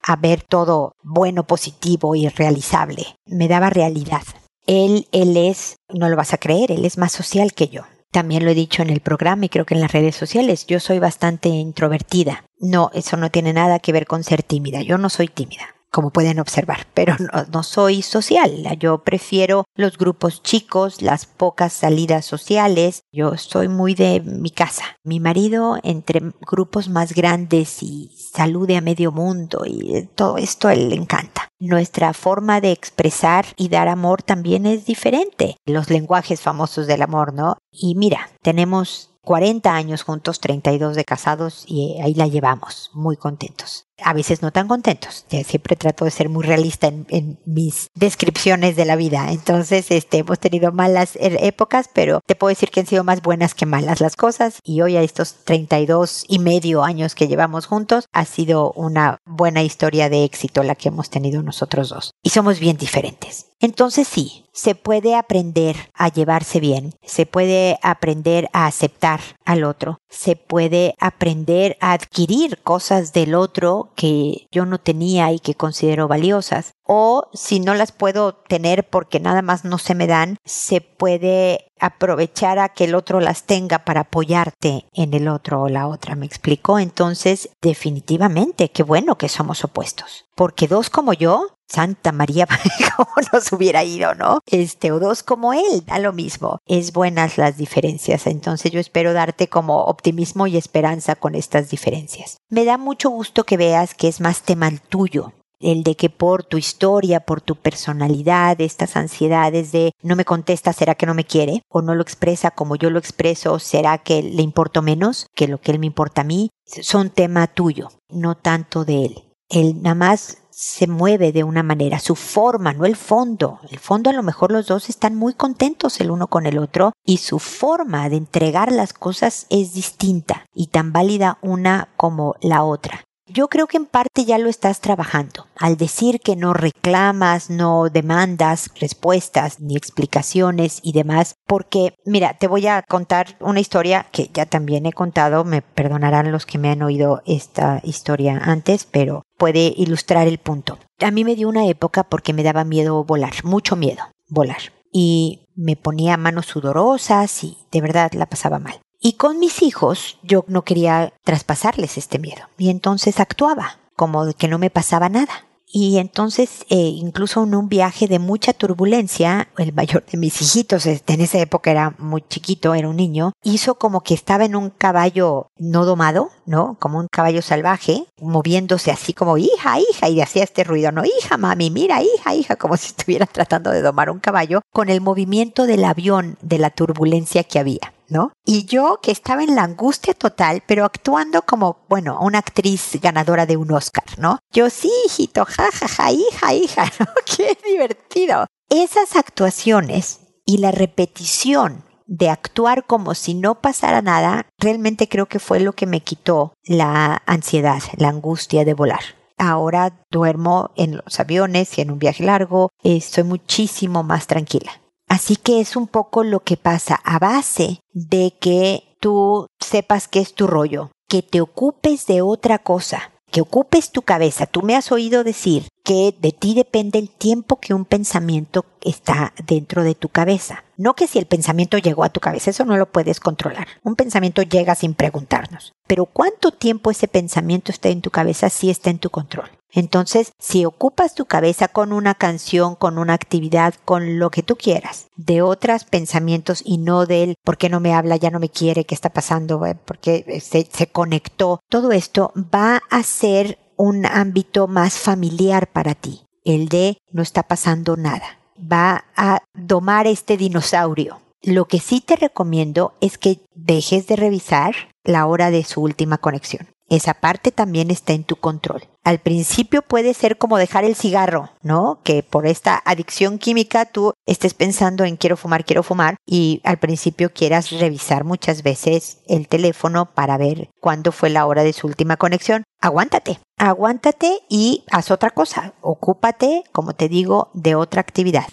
a 0.03 0.17
ver 0.17 0.43
todo 0.43 0.97
bueno, 1.03 1.47
positivo 1.47 2.15
y 2.15 2.29
realizable. 2.29 3.17
Me 3.27 3.49
daba 3.49 3.71
realidad. 3.71 4.23
Él, 4.67 5.07
él 5.13 5.37
es, 5.37 5.77
no 5.89 6.09
lo 6.09 6.17
vas 6.17 6.33
a 6.33 6.39
creer, 6.39 6.73
él 6.73 6.85
es 6.85 6.97
más 6.97 7.13
social 7.13 7.53
que 7.53 7.69
yo. 7.69 7.83
También 8.11 8.45
lo 8.45 8.51
he 8.51 8.55
dicho 8.55 8.83
en 8.83 8.91
el 8.91 9.01
programa 9.01 9.47
y 9.47 9.49
creo 9.49 9.67
que 9.67 9.75
en 9.75 9.81
las 9.81 9.93
redes 9.93 10.15
sociales. 10.15 10.67
Yo 10.67 10.79
soy 10.81 11.01
bastante 11.01 11.49
introvertida. 11.49 12.45
No, 12.59 12.91
eso 12.95 13.17
no 13.17 13.31
tiene 13.31 13.53
nada 13.53 13.81
que 13.81 13.93
ver 13.93 14.07
con 14.07 14.23
ser 14.23 14.43
tímida. 14.43 14.83
Yo 14.83 14.99
no 14.99 15.11
soy 15.11 15.29
tímida 15.29 15.74
como 15.95 16.11
pueden 16.11 16.41
observar, 16.41 16.89
pero 16.93 17.15
no, 17.53 17.63
soy 17.63 18.03
social. 18.03 18.77
Yo 18.81 19.05
prefiero 19.05 19.63
los 19.77 19.97
grupos 19.97 20.43
chicos, 20.43 21.01
las 21.01 21.25
pocas 21.25 21.73
salidas 21.73 22.25
sociales. 22.25 23.03
Yo 23.13 23.37
soy 23.37 23.69
muy 23.69 23.95
de 23.95 24.21
mi 24.21 24.51
casa. 24.51 24.85
Mi 25.05 25.21
marido 25.21 25.79
entre 25.85 26.21
grupos 26.41 26.89
más 26.89 27.15
grandes 27.15 27.81
y 27.85 28.11
salude 28.17 28.77
a 28.77 28.81
medio 28.81 29.13
mundo 29.13 29.63
y 29.65 30.09
todo 30.17 30.37
esto 30.37 30.69
él 30.69 30.89
le 30.89 30.97
encanta. 30.97 31.49
Nuestra 31.61 32.13
forma 32.13 32.61
de 32.61 32.73
expresar 32.73 33.47
y 33.57 33.69
dar 33.69 33.87
amor 33.87 34.23
también 34.23 34.67
es 34.67 34.87
diferente. 34.87 35.57
Los 35.65 35.91
lenguajes 35.91 36.41
famosos 36.41 36.89
del 36.89 37.03
amor, 37.03 37.33
¿no? 37.33 37.57
Y 37.71 37.95
mira, 37.95 38.31
tenemos 38.43 39.15
40 39.23 39.73
años 39.73 40.03
juntos, 40.03 40.41
32 40.41 40.97
de 40.97 41.05
casados 41.05 41.65
y 41.69 42.01
ahí 42.01 42.15
la 42.15 42.27
llevamos, 42.27 42.91
muy 42.95 43.17
contentos. 43.17 43.84
A 44.03 44.13
veces 44.13 44.43
no 44.43 44.53
tan 44.53 44.69
contentos. 44.69 45.25
siempre 45.29 45.77
trato 45.77 46.05
de 46.05 46.11
ser 46.11 46.29
muy 46.29 46.45
realista 46.45 46.89
en, 46.89 47.39
mis 47.45 47.89
descripciones 47.95 48.77
de 48.77 48.85
la 48.85 48.97
vida. 48.97 49.31
Entonces, 49.31 49.91
este, 49.91 50.19
hemos 50.19 50.39
tenido 50.39 50.73
malas 50.73 51.17
er, 51.21 51.39
épocas, 51.41 51.89
pero 51.93 52.21
te 52.27 52.35
puedo 52.35 52.51
decir 52.51 52.71
que 52.71 52.81
han 52.81 52.87
sido 52.87 53.05
más 53.05 53.23
buenas 53.23 53.55
que 53.55 53.67
malas 53.67 54.01
las 54.01 54.17
cosas. 54.17 54.59
Y 54.63 54.81
hoy 54.81 54.97
a 54.97 55.03
estos 55.03 55.45
32 55.45 56.25
y 56.29 56.39
medio 56.39 56.85
años 56.85 57.15
que 57.15 57.29
llevamos 57.29 57.67
juntos, 57.67 58.07
ha 58.13 58.25
sido 58.25 58.73
una 58.73 59.19
buena 59.25 59.63
historia 59.63 60.09
de 60.09 60.25
éxito 60.25 60.63
la 60.63 60.75
que 60.75 60.89
hemos 60.89 61.11
tenido 61.11 61.43
nosotros 61.43 61.91
dos. 61.91 62.13
Y 62.23 62.31
somos 62.31 62.61
bien 62.61 62.77
diferentes. 62.77 63.47
Entonces 63.65 64.07
sí, 64.07 64.45
se 64.53 64.75
puede 64.75 65.15
aprender 65.15 65.75
a 65.95 66.13
llevarse 66.13 66.61
bien, 66.61 66.93
se 67.03 67.25
puede 67.25 67.79
aprender 67.81 68.51
a 68.53 68.67
aceptar 68.67 69.21
al 69.47 69.65
otro, 69.65 69.97
se 70.11 70.37
puede 70.37 70.95
aprender 71.01 71.79
a 71.81 71.93
adquirir 71.93 72.59
cosas 72.63 73.15
del 73.15 73.35
otro 73.35 73.89
que 73.97 74.49
yo 74.53 74.67
no 74.67 74.77
tenía 74.77 75.33
y 75.33 75.39
que 75.39 75.55
considero 75.55 76.09
valiosas. 76.09 76.75
O 76.87 77.29
si 77.33 77.61
no 77.61 77.75
las 77.75 77.93
puedo 77.93 78.35
tener 78.35 78.89
porque 78.89 79.21
nada 79.21 79.43
más 79.43 79.65
no 79.65 79.79
se 79.79 79.95
me 79.95 80.07
dan, 80.07 80.37
se 80.45 80.81
puede 80.81 81.73
aprovechar 81.81 82.59
a 82.59 82.71
que 82.71 82.85
el 82.85 82.95
otro 82.95 83.21
las 83.21 83.45
tenga 83.45 83.85
para 83.85 84.03
apoyarte 84.03 84.87
en 84.93 85.15
el 85.15 85.29
otro 85.29 85.63
o 85.63 85.69
la 85.69 85.87
otra. 85.87 86.15
¿Me 86.15 86.27
explico? 86.27 86.79
Entonces, 86.79 87.51
definitivamente, 87.61 88.71
qué 88.71 88.83
bueno 88.83 89.17
que 89.17 89.29
somos 89.29 89.65
opuestos. 89.65 90.27
Porque 90.35 90.69
dos 90.69 90.91
como 90.91 91.13
yo 91.13 91.55
Santa 91.67 92.13
María, 92.13 92.47
cómo 92.97 93.11
nos 93.33 93.53
hubiera 93.53 93.85
ido, 93.85 94.15
¿no? 94.15 94.41
Este, 94.47 94.93
o 94.93 95.01
dos 95.01 95.23
como 95.23 95.53
él, 95.53 95.85
da 95.87 95.99
lo 95.99 96.13
mismo. 96.13 96.59
Es 96.67 96.93
buenas 96.93 97.39
las 97.39 97.57
diferencias, 97.57 98.27
entonces 98.27 98.71
yo 98.71 98.81
espero 98.81 99.13
darte 99.13 99.49
como 99.49 99.85
optimismo 99.85 100.47
y 100.47 100.57
esperanza 100.57 101.17
con 101.17 101.35
estas 101.35 101.71
diferencias. 101.71 102.37
Me 102.49 102.65
da 102.65 102.79
mucho 102.79 103.11
gusto 103.11 103.45
que 103.45 103.57
veas 103.57 103.95
que 103.95 104.09
es 104.09 104.21
más 104.21 104.43
tema 104.43 104.69
el 104.69 104.81
tuyo, 104.81 105.33
el 105.61 105.83
de 105.83 105.97
que 105.97 106.11
por 106.11 106.45
tu 106.45 106.59
historia, 106.59 107.21
por 107.21 107.41
tu 107.41 107.57
personalidad, 107.57 108.61
estas 108.61 108.97
ansiedades 108.97 109.73
de 109.73 109.93
no 110.03 110.17
me 110.17 110.25
contesta, 110.25 110.73
¿será 110.73 110.95
que 110.95 111.07
no 111.07 111.15
me 111.15 111.25
quiere? 111.25 111.63
O 111.69 111.83
no 111.83 111.95
lo 111.95 112.03
expresa 112.03 112.51
como 112.51 112.77
yo 112.77 112.91
lo 112.91 112.99
expreso, 112.99 113.59
¿será 113.59 113.99
que 113.99 114.23
le 114.23 114.43
importo 114.43 114.83
menos 114.83 115.27
que 115.35 115.49
lo 115.49 115.61
que 115.61 115.73
él 115.73 115.79
me 115.79 115.87
importa 115.87 116.23
a 116.23 116.25
mí? 116.25 116.51
Son 116.65 117.11
tema 117.11 117.47
tuyo, 117.47 117.89
no 118.09 118.37
tanto 118.37 118.85
de 118.85 119.07
él. 119.07 119.25
Él 119.49 119.83
nada 119.83 119.95
más 119.95 120.39
se 120.51 120.87
mueve 120.87 121.33
de 121.33 121.43
una 121.43 121.63
manera, 121.63 121.99
su 121.99 122.15
forma, 122.15 122.73
no 122.73 122.85
el 122.87 122.97
fondo. 122.97 123.59
El 123.71 123.79
fondo 123.79 124.11
a 124.11 124.13
lo 124.13 124.23
mejor 124.23 124.53
los 124.53 124.67
dos 124.67 124.89
están 124.89 125.17
muy 125.17 125.35
contentos 125.35 126.01
el 126.01 126.11
uno 126.11 126.29
con 126.29 126.47
el 126.47 126.59
otro 126.59 126.93
y 127.05 127.19
su 127.19 127.41
forma 127.41 128.09
de 128.09 128.17
entregar 128.17 128.71
las 128.71 128.93
cosas 128.93 129.47
es 129.51 129.75
distinta 129.75 130.47
y 130.55 130.69
tan 130.69 130.93
válida 130.93 131.39
una 131.43 131.89
como 131.97 132.37
la 132.41 132.63
otra. 132.63 133.05
Yo 133.27 133.49
creo 133.49 133.67
que 133.67 133.79
en 133.79 133.87
parte 133.87 134.27
ya 134.27 134.37
lo 134.37 134.51
estás 134.51 134.83
trabajando. 134.83 135.47
Al 135.57 135.79
decir 135.79 136.21
que 136.21 136.37
no 136.37 136.53
reclamas, 136.53 137.49
no 137.49 137.89
demandas 137.89 138.71
respuestas 138.79 139.61
ni 139.61 139.77
explicaciones 139.77 140.81
y 140.83 140.93
demás, 140.93 141.37
porque 141.47 141.95
mira, 142.05 142.37
te 142.37 142.49
voy 142.49 142.67
a 142.67 142.83
contar 142.83 143.39
una 143.41 143.61
historia 143.61 144.07
que 144.13 144.29
ya 144.35 144.45
también 144.45 144.85
he 144.85 144.93
contado, 144.93 145.45
me 145.45 145.63
perdonarán 145.63 146.33
los 146.33 146.45
que 146.45 146.59
me 146.59 146.69
han 146.69 146.83
oído 146.83 147.23
esta 147.25 147.81
historia 147.83 148.39
antes, 148.45 148.85
pero 148.85 149.23
puede 149.39 149.73
ilustrar 149.75 150.29
el 150.29 150.37
punto. 150.37 150.79
A 151.01 151.11
mí 151.11 151.25
me 151.25 151.35
dio 151.35 151.49
una 151.49 151.67
época 151.67 152.05
porque 152.05 152.35
me 152.35 152.43
daba 152.43 152.65
miedo 152.65 153.05
volar, 153.05 153.33
mucho 153.43 153.75
miedo 153.75 154.05
volar. 154.29 154.75
Y 154.93 155.49
me 155.57 155.77
ponía 155.77 156.19
manos 156.19 156.47
sudorosas 156.47 157.43
y 157.43 157.57
de 157.73 157.81
verdad 157.81 158.13
la 158.13 158.27
pasaba 158.27 158.59
mal. 158.59 158.81
Y 159.01 159.15
con 159.15 159.39
mis 159.39 159.63
hijos 159.63 160.19
yo 160.23 160.45
no 160.49 160.63
quería 160.63 161.13
traspasarles 161.25 161.99
este 161.99 162.19
miedo. 162.19 162.43
Y 162.59 162.71
entonces 162.71 163.21
actuaba 163.21 163.79
como 163.97 164.33
que 164.33 164.49
no 164.49 164.59
me 164.59 164.71
pasaba 164.71 165.09
nada. 165.09 165.47
Y 165.77 165.99
entonces, 165.99 166.65
eh, 166.71 166.77
incluso 166.77 167.43
en 167.43 167.53
un 167.57 167.69
viaje 167.69 168.07
de 168.07 168.21
mucha 168.21 168.53
turbulencia, 168.53 169.49
el 169.59 169.73
mayor 169.73 170.05
de 170.07 170.19
mis 170.19 170.41
hijitos, 170.41 170.87
este, 170.87 171.15
en 171.15 171.21
esa 171.21 171.39
época 171.41 171.73
era 171.73 171.97
muy 171.99 172.23
chiquito, 172.29 172.75
era 172.75 172.89
un 172.89 172.95
niño, 172.95 173.33
hizo 173.43 173.75
como 173.75 174.03
que 174.03 174.15
estaba 174.15 174.45
en 174.45 174.55
un 174.55 174.71
caballo 174.71 175.49
no 175.57 175.85
domado, 175.85 176.31
¿no? 176.47 176.77
Como 176.79 177.01
un 177.01 177.09
caballo 177.11 177.43
salvaje, 177.43 178.07
moviéndose 178.21 178.93
así 178.93 179.15
como 179.15 179.37
hija, 179.37 179.81
hija, 179.81 180.09
y 180.09 180.21
hacía 180.21 180.45
este 180.45 180.63
ruido, 180.63 180.93
¿no? 180.93 181.03
Hija, 181.05 181.39
mami, 181.39 181.71
mira, 181.71 182.05
hija, 182.05 182.37
hija, 182.37 182.55
como 182.55 182.77
si 182.77 182.91
estuviera 182.91 183.27
tratando 183.27 183.73
de 183.73 183.83
domar 183.83 184.11
un 184.11 184.21
caballo, 184.21 184.61
con 184.73 184.91
el 184.91 185.01
movimiento 185.01 185.67
del 185.67 185.85
avión 185.85 186.39
de 186.41 186.59
la 186.59 186.71
turbulencia 186.71 187.43
que 187.43 187.59
había. 187.59 187.94
¿No? 188.09 188.33
Y 188.45 188.65
yo 188.67 188.99
que 189.03 189.13
estaba 189.13 189.43
en 189.43 189.55
la 189.55 189.63
angustia 189.63 190.15
total, 190.15 190.63
pero 190.67 190.85
actuando 190.85 191.43
como, 191.43 191.85
bueno, 191.89 192.19
una 192.21 192.39
actriz 192.39 192.99
ganadora 193.01 193.47
de 193.47 193.57
un 193.57 193.73
Oscar, 193.73 194.05
¿no? 194.19 194.39
Yo 194.53 194.71
sí, 194.71 194.91
hijito, 195.07 195.45
jajaja, 195.45 195.89
ja, 195.89 196.05
ja, 196.05 196.13
hija, 196.13 196.55
hija, 196.55 196.85
¿no? 196.99 197.07
Qué 197.25 197.57
divertido. 197.67 198.47
Esas 198.69 199.17
actuaciones 199.17 200.21
y 200.47 200.59
la 200.59 200.71
repetición 200.71 201.85
de 202.07 202.29
actuar 202.29 202.85
como 202.85 203.15
si 203.15 203.35
no 203.35 203.61
pasara 203.61 204.03
nada, 204.03 204.47
realmente 204.59 205.09
creo 205.09 205.27
que 205.27 205.39
fue 205.39 205.61
lo 205.61 205.73
que 205.73 205.87
me 205.87 206.01
quitó 206.01 206.55
la 206.65 207.23
ansiedad, 207.27 207.83
la 207.97 208.09
angustia 208.09 208.65
de 208.65 208.75
volar. 208.75 209.01
Ahora 209.39 210.01
duermo 210.11 210.71
en 210.77 210.97
los 210.97 211.19
aviones 211.19 211.77
y 211.77 211.81
en 211.81 211.91
un 211.91 211.99
viaje 211.99 212.25
largo, 212.25 212.71
estoy 212.83 213.25
muchísimo 213.25 214.03
más 214.03 214.27
tranquila. 214.27 214.73
Así 215.09 215.37
que 215.37 215.61
es 215.61 215.77
un 215.77 215.87
poco 215.87 216.25
lo 216.25 216.41
que 216.41 216.57
pasa 216.57 217.01
a 217.05 217.19
base 217.19 217.81
de 217.93 218.35
que 218.41 218.97
tú 219.01 219.47
sepas 219.61 220.09
qué 220.09 220.21
es 220.21 220.35
tu 220.35 220.47
rollo, 220.47 220.91
que 221.09 221.23
te 221.23 221.41
ocupes 221.41 222.07
de 222.07 222.23
otra 222.23 222.59
cosa, 222.59 223.13
que 223.31 223.41
ocupes 223.41 223.91
tu 223.91 224.03
cabeza. 224.03 224.47
Tú 224.47 224.63
me 224.63 224.77
has 224.77 224.91
oído 224.93 225.25
decir 225.25 225.69
que 225.85 226.15
de 226.19 226.33
ti 226.33 226.55
depende 226.55 226.99
el 226.99 227.11
tiempo 227.11 227.61
que 227.61 227.75
un 227.75 227.85
pensamiento 227.85 228.65
está 228.81 229.35
dentro 229.47 229.85
de 229.85 229.95
tu 229.95 230.09
cabeza. 230.09 230.65
No 230.77 230.95
que 230.95 231.07
si 231.07 231.19
el 231.19 231.27
pensamiento 231.27 231.77
llegó 231.77 232.05
a 232.05 232.09
tu 232.09 232.21
cabeza, 232.21 232.51
eso 232.51 232.65
no 232.65 232.77
lo 232.77 232.91
puedes 232.91 233.21
controlar. 233.21 233.69
Un 233.83 233.97
pensamiento 233.97 234.43
llega 234.43 234.75
sin 234.75 234.95
preguntarnos. 234.95 235.74
Pero 235.87 236.07
cuánto 236.07 236.51
tiempo 236.51 236.91
ese 236.91 237.09
pensamiento 237.09 237.73
está 237.73 237.89
en 237.89 238.01
tu 238.01 238.11
cabeza 238.11 238.51
sí 238.51 238.71
está 238.71 238.91
en 238.91 238.99
tu 238.99 239.11
control. 239.11 239.51
Entonces, 239.75 240.33
si 240.39 240.65
ocupas 240.65 241.15
tu 241.15 241.27
cabeza 241.27 241.67
con 241.67 241.93
una 241.93 242.15
canción, 242.15 242.77
con 242.77 242.97
una 242.97 243.13
actividad, 243.13 243.75
con 243.85 244.21
lo 244.21 244.31
que 244.31 244.45
tú 244.45 244.55
quieras, 244.57 245.09
de 245.17 245.43
otros 245.43 245.85
pensamientos 245.85 246.63
y 246.65 246.79
no 246.79 247.07
del 247.07 247.35
por 247.45 247.59
qué 247.59 247.69
no 247.69 247.81
me 247.81 247.93
habla, 247.93 248.17
ya 248.17 248.31
no 248.31 248.39
me 248.39 248.49
quiere, 248.49 248.85
qué 248.85 248.95
está 248.95 249.11
pasando, 249.11 249.67
eh, 249.67 249.75
por 249.75 249.99
qué 249.99 250.41
se, 250.41 250.69
se 250.73 250.87
conectó, 250.87 251.61
todo 251.69 251.91
esto 251.91 252.33
va 252.37 252.83
a 252.89 253.03
ser 253.03 253.59
un 253.77 254.07
ámbito 254.07 254.69
más 254.69 254.95
familiar 254.95 255.67
para 255.67 255.97
ti, 255.97 256.25
el 256.45 256.69
de 256.69 256.99
no 257.11 257.23
está 257.23 257.43
pasando 257.43 257.97
nada. 257.97 258.39
Va 258.57 259.07
a 259.17 259.43
domar 259.55 260.07
este 260.07 260.37
dinosaurio. 260.37 261.24
Lo 261.45 261.67
que 261.67 261.79
sí 261.79 262.01
te 262.01 262.17
recomiendo 262.17 262.95
es 263.03 263.19
que 263.19 263.41
dejes 263.55 264.07
de 264.07 264.17
revisar 264.17 264.75
la 265.03 265.27
hora 265.27 265.51
de 265.51 265.63
su 265.63 265.83
última 265.83 266.17
conexión. 266.17 266.69
Esa 266.89 267.13
parte 267.13 267.53
también 267.53 267.91
está 267.91 268.15
en 268.15 268.25
tu 268.25 268.37
control. 268.37 268.85
Al 269.05 269.19
principio 269.19 269.83
puede 269.83 270.15
ser 270.15 270.39
como 270.39 270.57
dejar 270.57 270.85
el 270.85 270.95
cigarro, 270.95 271.51
¿no? 271.63 272.01
Que 272.03 272.23
por 272.23 272.47
esta 272.47 272.81
adicción 272.87 273.39
química 273.39 273.85
tú 273.85 274.15
estés 274.25 274.55
pensando 274.55 275.05
en 275.05 275.17
quiero 275.17 275.37
fumar, 275.37 275.67
quiero 275.67 275.83
fumar 275.83 276.17
y 276.25 276.63
al 276.65 276.79
principio 276.79 277.31
quieras 277.35 277.71
revisar 277.73 278.25
muchas 278.25 278.63
veces 278.63 279.19
el 279.27 279.47
teléfono 279.47 280.15
para 280.15 280.39
ver 280.39 280.71
cuándo 280.81 281.13
fue 281.13 281.29
la 281.29 281.45
hora 281.45 281.63
de 281.63 281.75
su 281.75 281.87
última 281.87 282.17
conexión. 282.17 282.65
Aguántate, 282.81 283.39
aguántate 283.59 284.39
y 284.49 284.85
haz 284.91 285.11
otra 285.11 285.29
cosa. 285.29 285.75
Ocúpate, 285.83 286.65
como 286.73 286.95
te 286.95 287.11
digo, 287.11 287.51
de 287.53 287.75
otra 287.75 288.01
actividad. 288.01 288.47